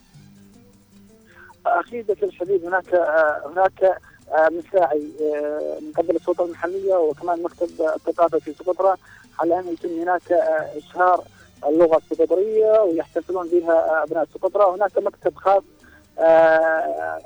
أخي 1.67 2.01
ذكي 2.01 2.25
الحبيب 2.25 2.65
هناك 2.65 2.95
آه، 2.95 3.53
هناك 3.53 3.85
آه، 4.33 4.49
مساعي 4.49 5.03
آه، 5.35 5.79
من 5.81 5.93
قبل 5.93 6.17
السلطة 6.17 6.45
المحلية 6.45 6.95
وكمان 6.95 7.43
مكتب 7.43 7.69
الثقافة 7.97 8.39
في 8.39 8.53
سقطرى 8.59 8.97
على 9.41 9.59
ان 9.59 9.73
يتم 9.73 9.89
هناك 9.89 10.33
آه، 10.33 10.79
إشهار 10.79 11.25
اللغة 11.69 11.97
السقطرية 11.97 12.81
ويحتفلون 12.83 13.49
بها 13.49 14.03
أبناء 14.03 14.27
سقطرى 14.35 14.75
هناك 14.77 14.99
مكتب 14.99 15.35
خاص 15.37 15.63
آه، 15.63 15.84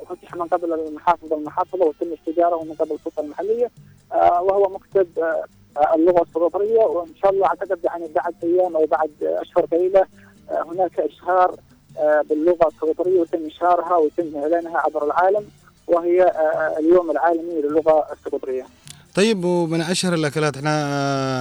فتح 0.08 0.34
من 0.34 0.46
قبل 0.46 0.72
المحافظة 0.72 1.36
المحافظة 1.36 1.84
وتم 1.84 2.06
استجاره 2.12 2.64
من 2.64 2.72
قبل 2.74 2.92
السلطه 2.94 3.20
المحلية. 3.20 3.70
آه، 4.12 4.42
وهو 4.42 4.68
مكتب 4.68 5.06
آه، 5.18 5.44
آه، 5.80 5.94
اللغة 5.94 6.22
السقطريه 6.22 6.78
وإن 6.80 7.14
شاء 7.22 7.30
الله 7.32 7.46
أعتقد 7.46 7.78
يعني 7.84 8.08
بعد 8.14 8.34
أيام 8.42 8.76
أو 8.76 8.86
بعد 8.86 9.10
أشهر 9.22 9.64
قليلة 9.64 10.06
آه، 10.50 10.62
هناك 10.72 11.00
إشهار 11.00 11.54
آه، 11.98 12.22
باللغة 12.30 12.68
السقطريه 12.68 13.20
ويتم 13.20 13.46
إشهارها 13.46 13.96
ويتم 13.96 14.36
إعلانها 14.42 14.78
عبر 14.78 15.04
العالم 15.04 15.44
وهي 15.86 16.22
آه، 16.22 16.78
اليوم 16.78 17.10
العالمي 17.10 17.60
للغة 17.62 18.06
السقطريه. 18.12 18.66
طيب 19.14 19.44
ومن 19.44 19.80
أشهر 19.80 20.14
الأكلات 20.14 20.56
إحنا 20.56 20.84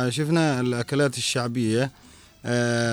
آه، 0.06 0.10
شفنا 0.10 0.60
الأكلات 0.62 1.18
الشعبية. 1.18 1.84
آه، 1.84 1.90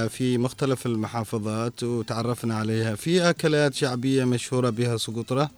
في 0.09 0.39
مختلف 0.39 0.87
المحافظات 0.87 1.83
وتعرفنا 1.83 2.57
عليها 2.59 2.95
في 2.95 3.31
أكلات 3.31 3.75
شعبية 3.75 4.25
مشهورة 4.25 4.71
بها 4.71 4.97
سقطرى 4.97 5.49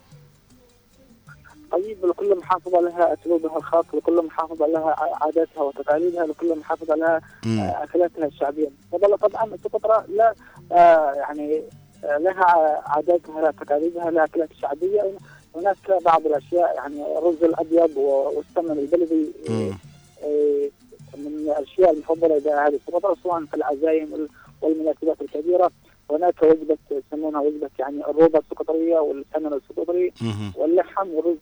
طيب 1.73 2.07
لكل 2.07 2.37
محافظة 2.39 2.81
لها 2.81 3.15
أسلوبها 3.15 3.57
الخاص، 3.57 3.85
لكل 3.95 4.25
محافظة 4.27 4.67
لها 4.67 4.97
عاداتها 5.23 5.63
وتقاليدها، 5.63 6.27
لكل 6.27 6.59
محافظة 6.59 6.95
لها. 6.95 7.21
آه، 7.47 7.85
أكلاتها 7.85 8.27
الشعبية. 8.27 8.69
طبعا 8.93 9.55
السقطرى 9.55 10.05
لا 10.17 10.35
آه، 10.73 11.13
يعني 11.15 11.63
آه، 12.05 12.19
لها 12.19 12.45
عاداتها 12.87 13.41
لها 13.41 13.51
تقاليدها 13.51 14.11
لها 14.11 14.25
أكلات 14.25 14.49
شعبية 14.63 15.13
هناك 15.57 15.77
بعض 16.05 16.27
الأشياء 16.27 16.75
يعني 16.75 17.19
الرز 17.19 17.43
الأبيض 17.45 17.97
و- 17.97 18.33
والسمن 18.37 18.79
البلدي 18.79 19.33
آه،. 19.49 19.77
آه، 20.25 20.71
من 21.17 21.27
الأشياء 21.51 21.93
المفضله 21.93 22.37
لدى 22.39 22.53
أهل 22.55 22.75
السقطرى 22.75 23.15
سواء 23.23 23.45
في 23.45 23.55
العزايم 23.57 24.13
وال- 24.13 24.29
والمناسبات 24.63 25.17
الكبيرة 25.23 25.71
هناك 26.11 26.43
وجبة 26.43 26.77
يسمونها 26.91 27.41
وجبة 27.41 27.71
يعني 27.79 28.01
الروبه 28.11 28.39
السقطريه 28.39 28.99
والسمن 28.99 29.53
السقطري. 29.53 30.13
واللحم 30.57 31.09
والرز 31.09 31.37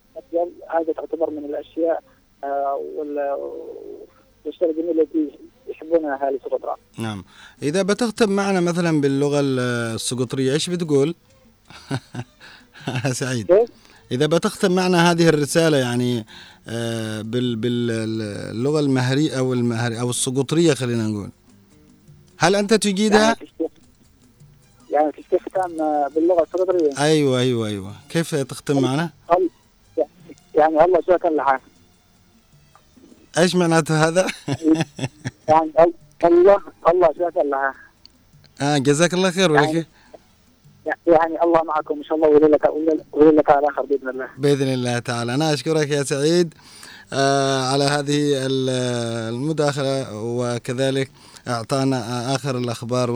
هذا 0.69 0.93
تعتبر 0.93 1.29
من 1.29 1.45
الأشياء 1.45 2.03
آه، 2.43 2.81
وال- 2.97 3.37
والأشياء 4.45 4.69
الجميلة 4.69 5.01
التي 5.01 5.39
يحبونها 5.67 6.27
أهل 6.27 6.35
السقطرى. 6.35 6.75
نعم 6.99 7.23
إذا 7.63 7.81
بتختم 7.81 8.29
معنا 8.29 8.61
مثلا 8.61 9.01
باللغة 9.01 9.39
السقطريه 9.43 10.53
إيش 10.53 10.69
بتقول 10.69 11.15
سعيد 13.11 13.47
كيف؟ 13.47 13.69
إذا 14.11 14.25
بتختم 14.25 14.71
معنا 14.71 15.11
هذه 15.11 15.29
الرسالة 15.29 15.77
يعني 15.77 16.25
باللغة 17.23 18.79
المهريه 18.79 19.39
أو 19.39 19.53
المهري 19.53 19.99
أو 19.99 20.09
السقطريه 20.09 20.73
خلينا 20.73 21.07
نقول. 21.07 21.29
هل 22.37 22.55
أنت 22.55 22.73
تجيدها؟ 22.73 23.35
يعني 24.91 25.11
تشتي 25.11 25.37
يعني 25.55 25.81
آه، 25.81 26.07
باللغة 26.15 26.43
السقطريه 26.43 26.97
أيوه 26.99 27.39
أيوه 27.39 27.67
أيوه. 27.67 27.93
كيف 28.09 28.35
تختم 28.35 28.81
معنا؟ 28.81 29.09
يعني 30.55 30.85
الله 30.85 31.01
شكرا 31.01 31.29
لها 31.29 31.59
إيش 33.37 33.55
معناته 33.55 34.07
هذا؟ 34.07 34.27
يعني 35.49 35.71
ال- 35.79 35.93
الله 36.25 36.57
الله 36.87 37.09
شكرا 37.13 37.43
لها 37.43 37.73
آه 38.61 38.77
جزاك 38.77 39.13
الله 39.13 39.31
خير 39.31 39.51
يعني- 39.55 39.85
يعني 41.07 41.43
الله 41.43 41.63
معكم 41.63 41.97
إن 41.97 42.03
شاء 42.03 42.15
الله 42.17 42.27
ولي 42.29 42.47
لك 42.47 42.69
ولي 43.13 43.31
لك 43.31 43.49
على 43.49 43.67
آخر 43.67 43.81
بإذن 43.85 44.09
الله. 44.09 44.27
بإذن 44.37 44.73
الله 44.73 44.99
تعالى. 44.99 45.33
أنا 45.35 45.53
أشكرك 45.53 45.89
يا 45.89 46.03
سعيد 46.03 46.53
آه 47.13 47.61
على 47.71 47.83
هذه 47.83 48.45
ال- 48.45 48.69
المداخلة 49.35 50.07
وكذلك 50.23 51.09
أعطانا 51.47 52.35
آخر 52.35 52.57
الأخبار 52.57 53.11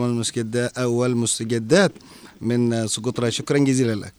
والمستجدات 0.86 1.92
من 2.40 2.86
سقطرى 2.86 3.30
شكرا 3.30 3.58
جزيلا 3.58 3.94
لك. 3.94 4.12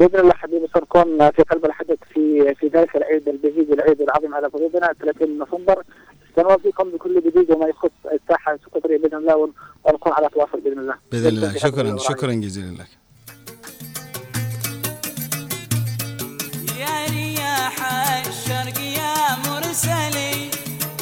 بإذن 0.00 0.20
الله 0.20 0.32
حبيبي 0.32 0.66
سنكون 0.74 1.30
في 1.30 1.42
قلب 1.42 1.64
الحدث 1.64 1.98
في 2.14 2.54
في 2.54 2.66
ذلك 2.68 2.96
العيد 2.96 3.28
البهيج 3.28 3.70
العيد 3.70 4.00
العظيم 4.00 4.34
على 4.34 4.46
قلوبنا 4.46 4.92
30 5.00 5.38
نوفمبر. 5.38 5.82
سنوافيكم 6.44 6.90
بكل 6.90 7.20
جديد 7.26 7.50
وما 7.50 7.66
يخص 7.68 7.90
الساحة 8.12 8.54
السقطريه 8.54 8.98
بإذن 8.98 9.14
الله 9.16 9.36
ون- 9.36 9.52
ونكون 9.84 10.12
على 10.12 10.28
تواصل 10.28 10.60
بإذن 10.60 10.78
الله. 10.78 10.94
بإذن 11.12 11.26
الله. 11.26 11.56
شكرا 11.58 11.96
شكرا 11.98 12.32
جزيلا 12.32 12.70
لك. 12.82 12.88
يا 16.78 17.06
رياح 17.10 17.76
الشرق 18.28 18.80
يا 18.80 19.14
مرسلي 19.46 20.50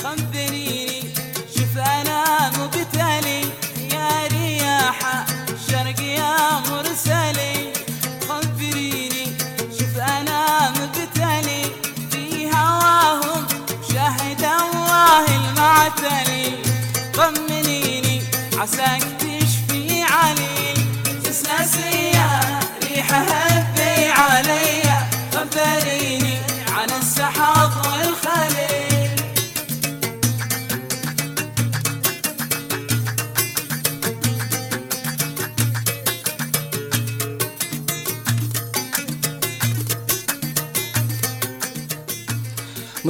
خبريني 0.03 1.01
شوف 1.57 1.79
أنا 1.79 2.25
مبتلي. 2.59 3.41
يا 3.95 4.11
رياح 4.33 4.99
الشرق 5.55 6.01
يا 6.01 6.37
مرسلي 6.71 7.58
المعتلي 15.69 16.53
طمنيني 17.15 18.23
عساك 18.59 19.03
تشفي 19.21 20.03
علي. 20.03 20.78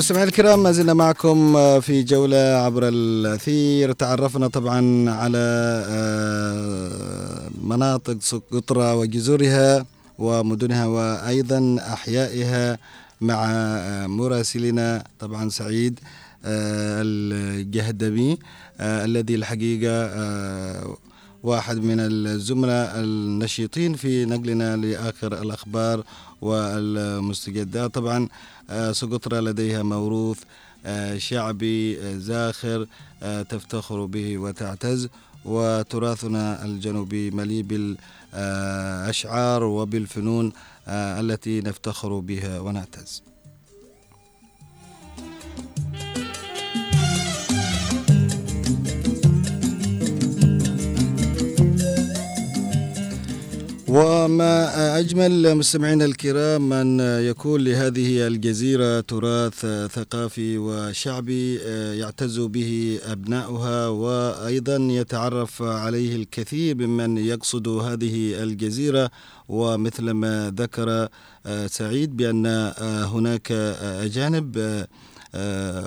مستمعينا 0.09 0.28
الكرام 0.30 0.62
ما 0.62 0.72
زلنا 0.72 0.94
معكم 0.94 1.56
في 1.80 2.02
جولة 2.02 2.36
عبر 2.36 2.88
الأثير. 2.88 3.92
تعرفنا 3.92 4.48
طبعا 4.48 5.11
على 5.11 5.38
آه، 5.88 7.50
مناطق 7.62 8.16
سقطرى 8.20 8.92
وجزرها 8.92 9.86
ومدنها 10.18 10.86
وأيضا 10.86 11.76
أحيائها 11.92 12.78
مع 13.20 13.44
آه، 13.50 14.06
مراسلنا 14.06 15.04
طبعا 15.20 15.48
سعيد 15.48 16.00
آه، 16.44 17.02
الجهدمي 17.04 18.38
آه، 18.80 19.04
الذي 19.04 19.34
الحقيقة 19.34 19.92
آه، 19.92 20.96
واحد 21.42 21.76
من 21.76 21.96
الزملاء 22.00 22.92
النشيطين 22.96 23.94
في 23.94 24.24
نقلنا 24.24 24.76
لآخر 24.76 25.42
الأخبار 25.42 26.02
والمستجدات. 26.40 27.94
طبعا 27.94 28.18
آه، 28.24 28.28
سقطرى 28.92 29.40
لديها 29.40 29.82
موروث 29.82 30.38
آه، 30.86 31.18
شعبي 31.18 32.00
آه، 32.00 32.16
زاخر 32.16 32.86
آه، 33.22 33.42
تفتخر 33.42 34.04
به 34.06 34.38
وتعتز 34.38 35.08
وتراثنا 35.44 36.64
الجنوبي 36.64 37.30
مليء 37.30 37.62
بالأشعار 38.32 39.64
وبالفنون 39.64 40.52
آه، 40.88 41.20
التي 41.20 41.60
نفتخر 41.60 42.18
بها 42.18 42.60
ونعتز. 42.60 43.27
وما 53.89 54.99
أجمل 54.99 55.55
مستمعينا 55.55 56.05
الكرام 56.05 56.72
أن 56.72 57.01
يكون 57.01 57.64
لهذه 57.64 58.26
الجزيرة 58.26 59.01
تراث 59.01 59.66
ثقافي 59.93 60.59
وشعبي 60.59 61.55
يعتز 61.99 62.39
به 62.39 63.01
أبناؤها 63.05 63.89
وأيضا 63.89 64.76
يتعرف 64.76 65.62
عليه 65.62 66.16
الكثير 66.16 66.76
ممن 66.76 67.18
يقصد 67.18 67.68
هذه 67.68 68.43
الجزيرة. 68.43 69.11
ومثل 69.49 70.11
ما 70.11 70.53
ذكر 70.57 71.09
سعيد 71.66 72.16
بأن 72.16 72.72
هناك 73.12 73.53
أجانب 73.82 74.84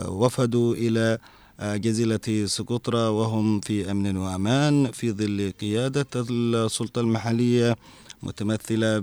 وفدوا 0.07 0.75
إلى 0.75 1.17
جزيرة 1.61 2.45
سقطرى 2.45 2.97
وهم 3.07 3.59
في 3.59 3.91
أمن 3.91 4.17
وأمان 4.17 4.91
في 4.91 5.11
ظل 5.11 5.53
قيادة 5.61 6.07
السلطة 6.15 7.01
المحلية 7.01 7.75
متمثلة 8.23 8.99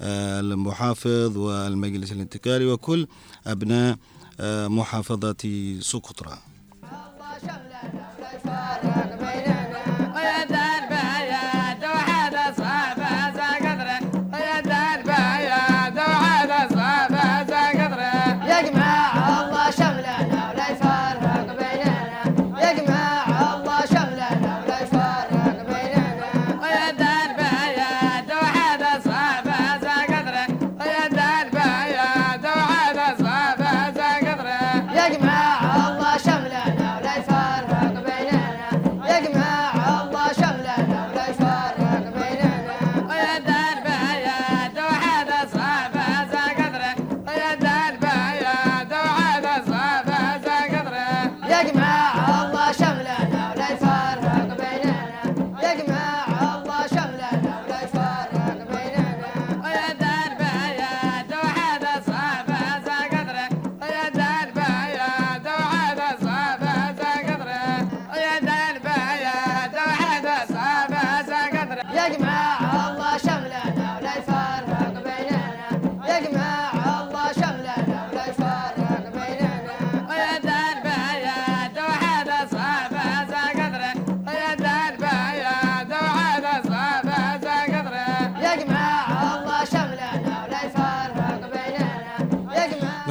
بالمحافظ 0.00 1.36
والمجلس 1.36 2.12
الانتقالي 2.12 2.66
وكل 2.66 3.06
أبناء 3.46 3.96
محافظة 4.68 5.36
سقطرى 5.80 6.38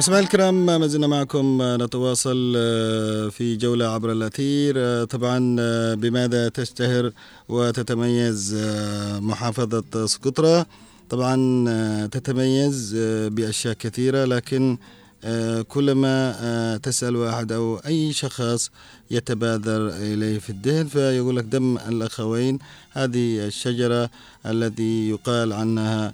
مستمعينا 0.06 0.26
الكرام 0.26 0.66
ما 0.66 0.86
زلنا 0.86 1.06
معكم 1.06 1.58
نتواصل 1.62 2.52
آه، 2.56 3.28
في 3.28 3.56
جولة 3.56 3.86
عبر 3.86 4.12
الأثير. 4.12 4.74
آه، 4.78 5.04
طبعا 5.04 5.56
آه، 5.60 5.94
بماذا 5.94 6.48
تشتهر 6.48 7.12
وتتميز 7.48 8.54
آه، 8.58 9.18
محافظة 9.20 10.06
سقطرى 10.06 10.64
طبعا 11.10 11.64
آه، 11.68 12.06
تتميز 12.06 12.94
آه، 12.98 13.28
بأشياء 13.28 13.74
كثيرة 13.74 14.24
لكن 14.24 14.78
آه، 15.24 15.62
كلما 15.62 16.36
آه، 16.40 16.76
تسأل 16.76 17.16
واحد 17.16 17.52
أو 17.52 17.76
أي 17.76 18.12
شخص 18.12 18.70
يتبادر 19.10 19.88
إليه 19.88 20.38
في 20.38 20.50
الذهن 20.50 20.86
فيقول 20.86 21.36
لك 21.36 21.44
دم 21.44 21.78
الأخوين 21.88 22.58
هذه 22.92 23.46
الشجرة 23.46 24.10
التي 24.46 25.10
يقال 25.10 25.52
عنها 25.52 26.06
آه، 26.08 26.12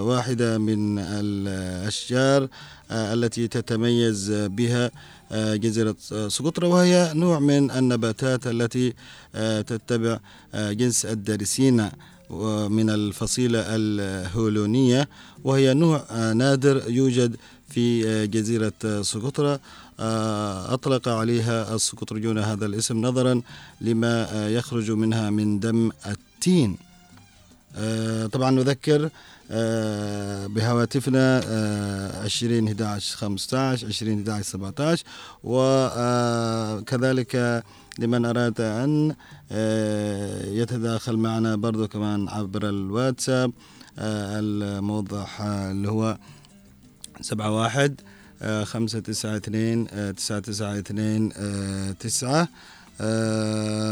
واحدة 0.00 0.58
من 0.58 0.98
الأشجار 0.98 2.48
آه، 2.90 3.14
التي 3.14 3.48
تتميز 3.48 4.30
بها 4.32 4.90
آه، 5.32 5.56
جزيرة 5.56 5.96
آه، 6.12 6.28
سقطرى 6.28 6.66
وهي 6.66 7.12
نوع 7.14 7.38
من 7.38 7.70
النباتات 7.70 8.46
التي 8.46 8.94
آه، 9.34 9.60
تتبع 9.60 10.18
آه، 10.54 10.72
جنس 10.72 11.06
الدارسينا 11.06 11.92
ومن 12.30 12.90
الفصيلة 12.90 13.62
الهولونية 13.66 15.08
وهي 15.44 15.74
نوع 15.74 16.04
آه، 16.10 16.32
نادر 16.32 16.82
يوجد 16.90 17.36
في 17.68 18.08
آه، 18.08 18.24
جزيرة 18.24 18.72
آه، 18.84 19.02
آه، 20.00 20.74
أطلق 20.74 21.08
عليها 21.08 21.74
السقطريون 21.74 22.38
هذا 22.38 22.66
الاسم 22.66 23.00
نظرا 23.06 23.42
لما 23.80 24.26
آه، 24.34 24.48
يخرج 24.48 24.90
منها 24.90 25.30
من 25.30 25.60
دم 25.60 25.90
التين. 26.06 26.76
آه، 27.76 28.26
طبعا 28.26 28.50
نذكر 28.50 29.04
آه، 29.04 29.10
بهواتفنا 30.46 31.40
آه، 31.46 32.24
20 32.24 32.66
11 32.68 33.16
15 33.16 33.86
20 33.86 34.18
11 34.18 34.42
17 34.42 35.04
وكذلك 36.82 37.62
لمن 37.98 38.24
أراد 38.24 38.60
أن 38.60 39.14
آه، 39.52 40.46
يتداخل 40.46 41.16
معنا 41.16 41.56
برضو 41.56 41.88
كمان 41.88 42.28
عبر 42.28 42.68
الواتساب 42.68 43.52
آه، 43.98 44.38
الموضح 44.40 45.40
اللي 45.42 45.88
هو 45.90 46.18
سبعة 47.20 47.50
واحد 47.50 48.00
خمسة 48.62 49.00
تسعة 49.00 49.36
اثنين 49.36 49.86
آه، 49.90 50.10
تسعة 50.10 50.38
تسعة 50.38 50.78
اثنين 50.78 51.30
آه، 51.36 51.92
تسعة. 51.92 52.48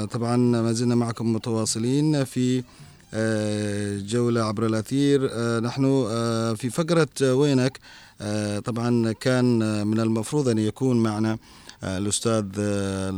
طبعا 0.06 0.36
ما 0.36 0.72
زلنا 0.72 0.94
معكم 0.94 1.32
متواصلين 1.32 2.24
في 2.24 2.62
جولة 4.06 4.42
عبر 4.44 4.66
الأثير. 4.66 5.28
آه، 5.32 5.60
نحن 5.60 5.84
آه، 6.10 6.52
في 6.54 6.70
فقرة 6.70 7.08
آه، 7.22 7.34
وينك 7.34 7.78
آه، 8.20 8.58
طبعا 8.58 9.12
كان 9.12 9.62
آه، 9.62 9.84
من 9.84 10.00
المفروض 10.00 10.48
أن 10.48 10.58
يكون 10.58 11.02
معنا 11.02 11.38
آه، 11.84 11.98
الأستاذ 11.98 12.44
آه، 12.58 13.10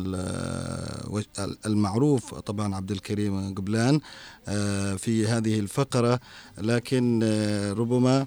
آه، 1.39 1.49
المعروف 1.67 2.35
طبعا 2.35 2.75
عبد 2.77 2.91
الكريم 2.91 3.55
قبلان 3.55 4.01
آه، 4.49 4.95
في 4.95 5.27
هذه 5.27 5.61
الفقرة. 5.61 6.21
لكن 6.59 7.21
آه، 7.25 7.73
ربما 7.73 8.21
آه، 8.21 8.27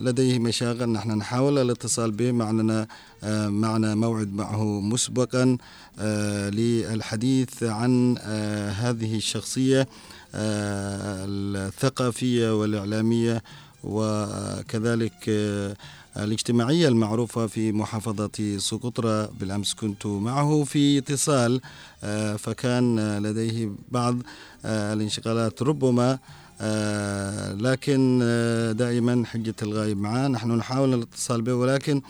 لديه 0.00 0.38
مشاغل. 0.38 0.88
نحن 0.88 1.10
نحاول 1.10 1.58
الاتصال 1.58 2.10
به. 2.10 2.32
معنا 2.32 2.86
آه، 3.24 3.48
معنا 3.48 3.94
موعد 3.94 4.34
معه 4.34 4.80
مسبقا 4.80 5.58
آه، 5.98 6.50
للحديث 6.50 7.62
عن 7.62 8.16
آه، 8.20 8.70
هذه 8.70 9.16
الشخصية 9.16 9.88
آه، 10.34 11.24
الثقافية 11.28 12.60
والإعلامية 12.60 13.42
وكذلك 13.84 15.12
آه، 15.28 15.76
الاجتماعية 16.16 16.88
المعروفة 16.88 17.46
في 17.46 17.72
محافظة 17.72 18.58
سقطرى 18.58 19.28
بالأمس 19.40 19.74
كنت 19.74 20.06
معه 20.06 20.64
في 20.64 20.98
اتصال 20.98 21.60
آه، 22.04 22.36
فكان 22.36 22.98
آه، 22.98 23.18
لديه 23.18 23.70
بعض 23.90 24.16
آه، 24.64 24.92
الانشغالات. 24.92 25.62
ربما 25.62 26.18
آه، 26.60 27.52
لكن 27.52 28.20
آه، 28.22 28.72
دائما 28.72 29.26
حجة 29.26 29.54
الغايب 29.62 29.98
معه 29.98 30.28
نحن 30.28 30.50
نحاول 30.50 30.94
الاتصال 30.94 31.42
به 31.42 31.54
ولكن 31.54 32.02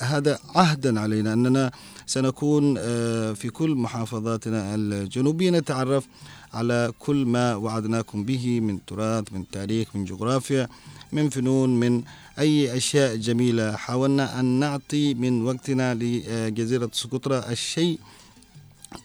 هذا 0.00 0.38
عهدا 0.54 1.00
علينا 1.00 1.32
أننا 1.32 1.70
سنكون 2.06 2.74
آه، 2.78 3.32
في 3.32 3.50
كل 3.50 3.74
محافظاتنا 3.74 4.74
الجنوبية. 4.74 5.50
نتعرف 5.50 6.06
على 6.52 6.92
كل 6.98 7.26
ما 7.26 7.54
وعدناكم 7.54 8.24
به 8.24 8.60
من 8.60 8.78
تراث 8.86 9.32
من 9.32 9.44
تاريخ 9.52 9.88
من 9.96 10.04
جغرافيا 10.04 10.68
من 11.12 11.28
فنون 11.28 11.80
من 11.80 12.02
أي 12.38 12.76
أشياء 12.76 13.16
جميلة. 13.16 13.76
حاولنا 13.76 14.40
أن 14.40 14.44
نعطي 14.44 15.14
من 15.14 15.42
وقتنا 15.42 15.94
لجزيرة 15.94 16.90
سقطرى 16.92 17.44
الشيء. 17.50 17.98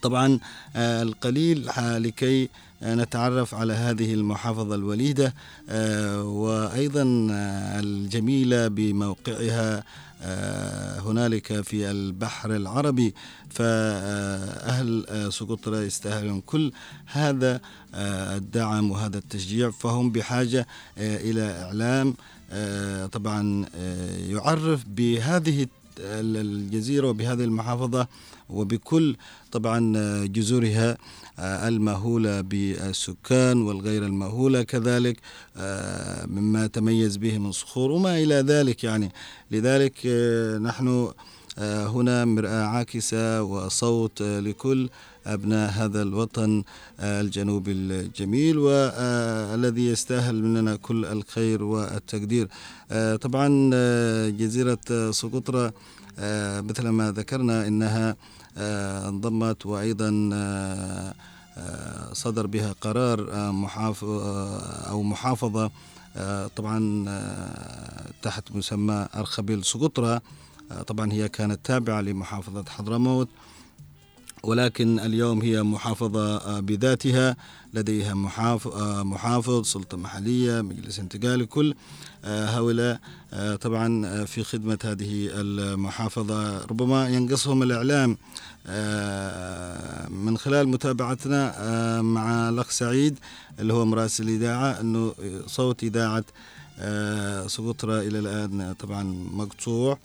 طبعا 0.02 0.38
القليل 0.76 1.70
لكي 1.78 2.48
نتعرف 2.82 3.54
على 3.54 3.72
هذه 3.72 4.14
المحافظة 4.14 4.74
الوليدة 4.74 5.34
آه، 5.68 6.22
وأيضا 6.24 7.28
آه، 7.30 7.80
الجميلة 7.80 8.68
بموقعها 8.68 9.84
آه، 10.22 11.00
هنالك 11.00 11.60
في 11.60 11.90
البحر 11.90 12.56
العربي. 12.56 13.14
فأهل 13.50 15.04
سقطرى 15.32 15.76
يستاهلون 15.76 16.40
كل 16.40 16.72
هذا 17.06 17.60
آه، 17.94 18.36
الدعم 18.36 18.90
وهذا 18.90 19.18
التشجيع 19.18 19.70
فهم 19.70 20.10
بحاجة 20.10 20.66
آه، 20.98 21.16
إلى 21.16 21.62
إعلام 21.64 22.14
آه، 22.52 23.06
طبعا 23.06 23.64
آه، 23.76 24.16
يعرف 24.18 24.84
بهذه 24.88 25.66
الجزيرة 25.98 27.08
وبهذه 27.08 27.44
المحافظة 27.44 28.06
وبكل 28.50 29.16
طبعا 29.52 29.92
آه، 29.96 30.24
جذورها. 30.24 30.90
آه، 30.90 30.96
المهولة 31.40 32.40
بالسكان 32.40 33.62
والغير 33.62 34.06
المهولة 34.06 34.62
كذلك 34.62 35.16
آه، 35.56 36.26
مما 36.26 36.66
تميز 36.66 37.16
به 37.16 37.38
من 37.38 37.52
صخور 37.52 37.90
وما 37.90 38.18
إلى 38.18 38.34
ذلك 38.34 38.84
يعني. 38.84 39.12
لذلك 39.50 39.94
آه، 40.06 40.58
نحن 40.58 41.12
آه، 41.58 41.86
هنا 41.86 42.24
مرآة 42.24 42.64
عاكسة 42.64 43.42
وصوت 43.42 44.22
لكل 44.22 44.88
أبناء 45.26 45.70
هذا 45.70 46.02
الوطن 46.02 46.64
الجنوبي 47.00 47.72
الجميل 47.72 48.58
والذي 48.58 49.86
يستاهل 49.86 50.42
مننا 50.42 50.76
كل 50.76 51.04
الخير 51.04 51.62
والتقدير. 51.62 52.48
طبعا 53.20 53.70
جزيرة 54.28 55.10
سقطرى 55.10 55.72
مثل 56.68 56.88
ما 56.88 57.12
ذكرنا 57.12 57.66
إنها 57.66 58.16
انضمت 58.56 59.66
وأيضا 59.66 60.30
آه، 60.32 61.14
آه، 61.58 62.12
صدر 62.12 62.46
بها 62.46 62.72
قرار 62.80 63.32
آه، 63.32 63.50
محاف 63.50 64.04
آه، 64.04 64.58
أو 64.90 65.02
محافظة 65.02 65.70
آه، 66.16 66.46
طبعا 66.56 67.04
آه، 67.08 68.10
تحت 68.22 68.52
مسمى 68.52 69.06
أرخبيل 69.16 69.64
سقطرى 69.64 70.20
آه، 70.72 70.82
طبعا 70.82 71.12
هي 71.12 71.28
كانت 71.28 71.60
تابعة 71.66 72.00
لمحافظة 72.00 72.64
حضرموت. 72.68 73.28
ولكن 74.42 74.98
اليوم 75.00 75.42
هي 75.42 75.62
محافظة 75.62 76.36
آه، 76.36 76.60
بذاتها. 76.60 77.36
لديها 77.74 78.14
محافظ, 78.14 78.72
محافظ 79.02 79.64
سلطة 79.66 79.96
محلية 79.96 80.60
مجلس 80.60 80.98
انتقالي 80.98 81.46
كل 81.46 81.74
آه، 82.24 82.46
هؤلاء 82.46 83.00
آه، 83.32 83.56
طبعا 83.56 84.06
آه، 84.06 84.24
في 84.24 84.42
خدمة 84.44 84.78
هذه 84.84 85.28
المحافظة. 85.32 86.66
ربما 86.66 87.08
ينقصهم 87.08 87.62
الإعلام 87.62 88.16
آه، 88.66 90.08
من 90.08 90.38
خلال 90.38 90.68
متابعتنا 90.68 91.54
آه، 91.58 92.00
مع 92.00 92.48
الأخ 92.48 92.70
سعيد 92.70 93.18
اللي 93.58 93.72
هو 93.72 93.84
مراسل 93.84 94.24
الإذاعة 94.24 94.80
أنه 94.80 95.14
صوت 95.46 95.82
إذاعة 95.82 96.24
آه، 96.78 97.46
سقطرى 97.46 98.06
إلى 98.08 98.18
الآن 98.18 98.74
طبعا 98.78 99.02
مقطوع. 99.32 99.92
آه، 99.92 99.98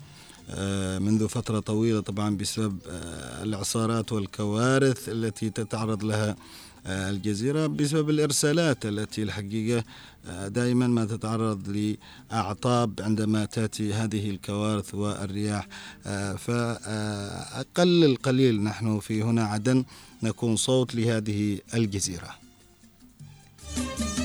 منذ 1.00 1.28
فترة 1.28 1.60
طويلة 1.60 2.00
طبعا 2.00 2.38
بسبب 2.38 2.80
آه، 2.90 3.44
الإعصارات 3.44 4.12
والكوارث 4.12 5.10
التي 5.10 5.50
تتعرض 5.50 6.04
لها 6.04 6.36
آه، 6.88 7.10
الجزيرة 7.10 7.68
بسبب 7.68 8.10
الإرسالات 8.10 8.86
التي 8.86 9.24
الحقيقة 9.24 9.84
آه، 10.28 10.48
دائما 10.48 10.88
ما 10.88 11.06
تتعرض 11.06 11.96
لأعطاب 12.32 13.00
عندما 13.02 13.46
تأتي 13.46 13.94
هذه 13.94 14.30
الكوارث 14.30 14.96
والرياح. 14.96 15.68
آه، 16.06 16.34
فأقل 16.36 18.04
القليل 18.04 18.64
نحن 18.64 19.00
في 19.00 19.24
هنا 19.24 19.44
عدن 19.44 19.86
نكون 20.24 20.56
صوت 20.56 20.96
لهذه 20.96 21.60
الجزيرة. 21.74 22.36
هل 23.78 24.25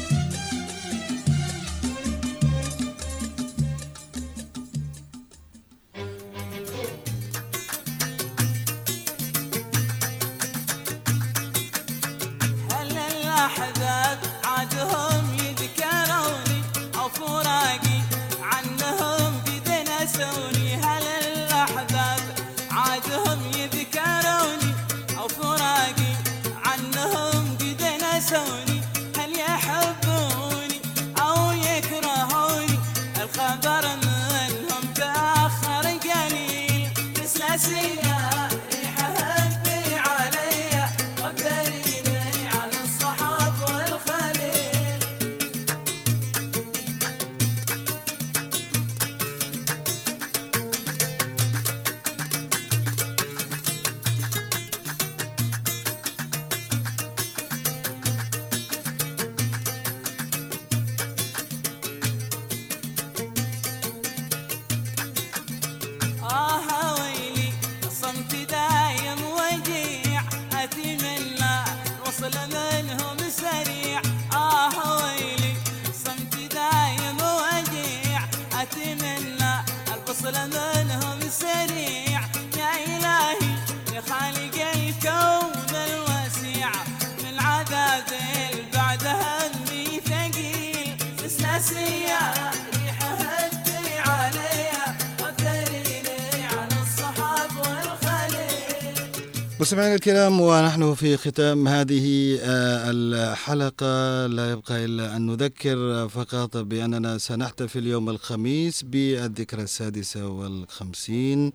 مستمعينا 99.81 99.97
الكرام 99.97 100.41
ونحن 100.41 100.95
في 100.95 101.17
ختام 101.17 101.69
هذه 101.69 102.39
آه، 102.43 102.91
الحلقة. 102.91 104.27
لا 104.27 104.51
يبقى 104.51 104.85
إلا 104.85 105.17
أن 105.17 105.27
نذكر 105.27 106.09
فقط 106.09 106.57
بأننا 106.57 107.19
سنحتفل 107.19 107.87
يوم 107.87 108.11
الخميس 108.11 108.83
بالذكرى 108.83 109.63
السادسة 109.63 110.27
والخمسين 110.29 111.53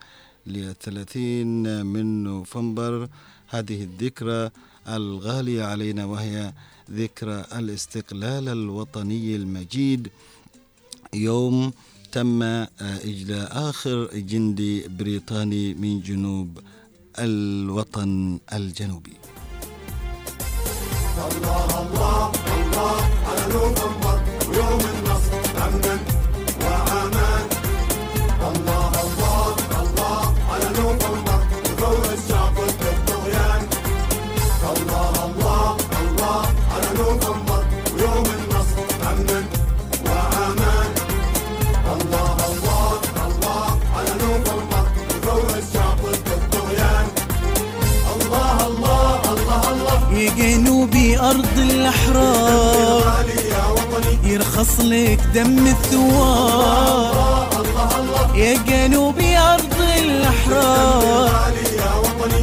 للثلاثين 0.47 1.85
من 1.85 2.23
نوفمبر. 2.23 3.07
هذه 3.49 3.83
الذكرى 3.83 4.49
الغالية 4.89 5.63
علينا 5.63 6.05
وهي 6.05 6.53
ذكرى 6.91 7.45
الاستقلال 7.55 8.49
الوطني 8.49 9.35
المجيد. 9.35 10.07
يوم 11.13 11.73
تم 12.11 12.43
آه، 12.43 12.67
إجلاء 12.81 13.69
آخر 13.69 14.09
جندي 14.13 14.87
بريطاني 14.87 15.73
من 15.73 16.01
جنوب 16.01 16.59
الوطن 17.19 18.39
الجنوبي 18.53 19.13
يا 23.37 24.04
يرخص 54.55 54.79
لك 54.79 55.19
دم 55.35 55.67
الثوار 55.67 57.11
يا 58.35 58.53
جنوبي 58.67 59.37
أرض 59.37 59.81
الأحرار. 60.03 61.53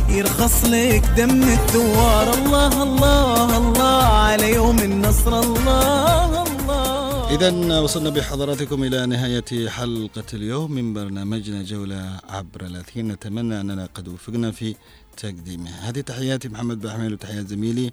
يرخص 0.09 0.65
لك 0.65 1.05
دم 1.17 1.43
الثوار. 1.43 2.35
الله 2.35 2.83
الله 2.83 3.57
الله 3.57 4.05
على 4.05 4.53
يوم 4.55 4.79
النصر. 4.79 5.41
الله 5.41 6.43
الله. 6.43 7.31
إذا 7.35 7.81
وصلنا 7.81 8.11
بحضراتكم 8.11 8.85
إلى 8.85 9.07
نهاية 9.07 9.69
حلقة 9.69 10.29
اليوم 10.35 10.73
من 10.73 10.95
برنامجنا 10.95 11.63
جولة 11.63 12.21
عبر 12.29 12.61
الأثير. 12.61 13.05
نتمنى 13.05 13.61
أننا 13.61 13.89
قد 13.95 14.09
وفقنا 14.09 14.51
في 14.51 14.75
تقديمها 15.17 15.89
هذه 15.89 16.01
تحياتي 16.01 16.49
محمد 16.49 16.81
بحميل 16.81 17.13
وتحيات 17.13 17.47
زميلي 17.49 17.91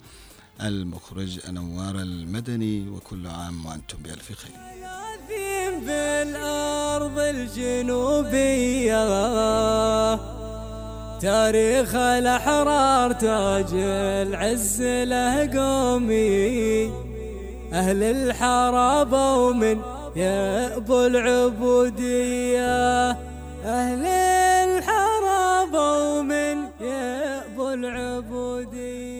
المخرج 0.62 1.40
نوار 1.50 1.96
المدني 1.96 2.90
وكل 2.90 3.28
عام 3.28 3.66
وأنتم 3.66 3.98
بألف 4.04 4.32
خير. 4.32 4.52
بالأرض 5.86 7.20
الجنوبية. 7.20 9.00
تاريخ 11.20 11.96
الأحرار 11.96 13.12
تاج 13.12 13.74
العز 13.74 14.82
له 14.82 15.60
قومي 15.60 16.88
أهل 17.74 18.04
الحرابة 18.04 19.36
ومن 19.36 19.82
يأبو 20.16 21.06
العبودية. 21.06 22.70
أهل 23.66 24.06
الحرابة 24.70 25.94
ومن 25.98 26.58
يأبو 26.82 27.70
العبودية. 27.70 29.19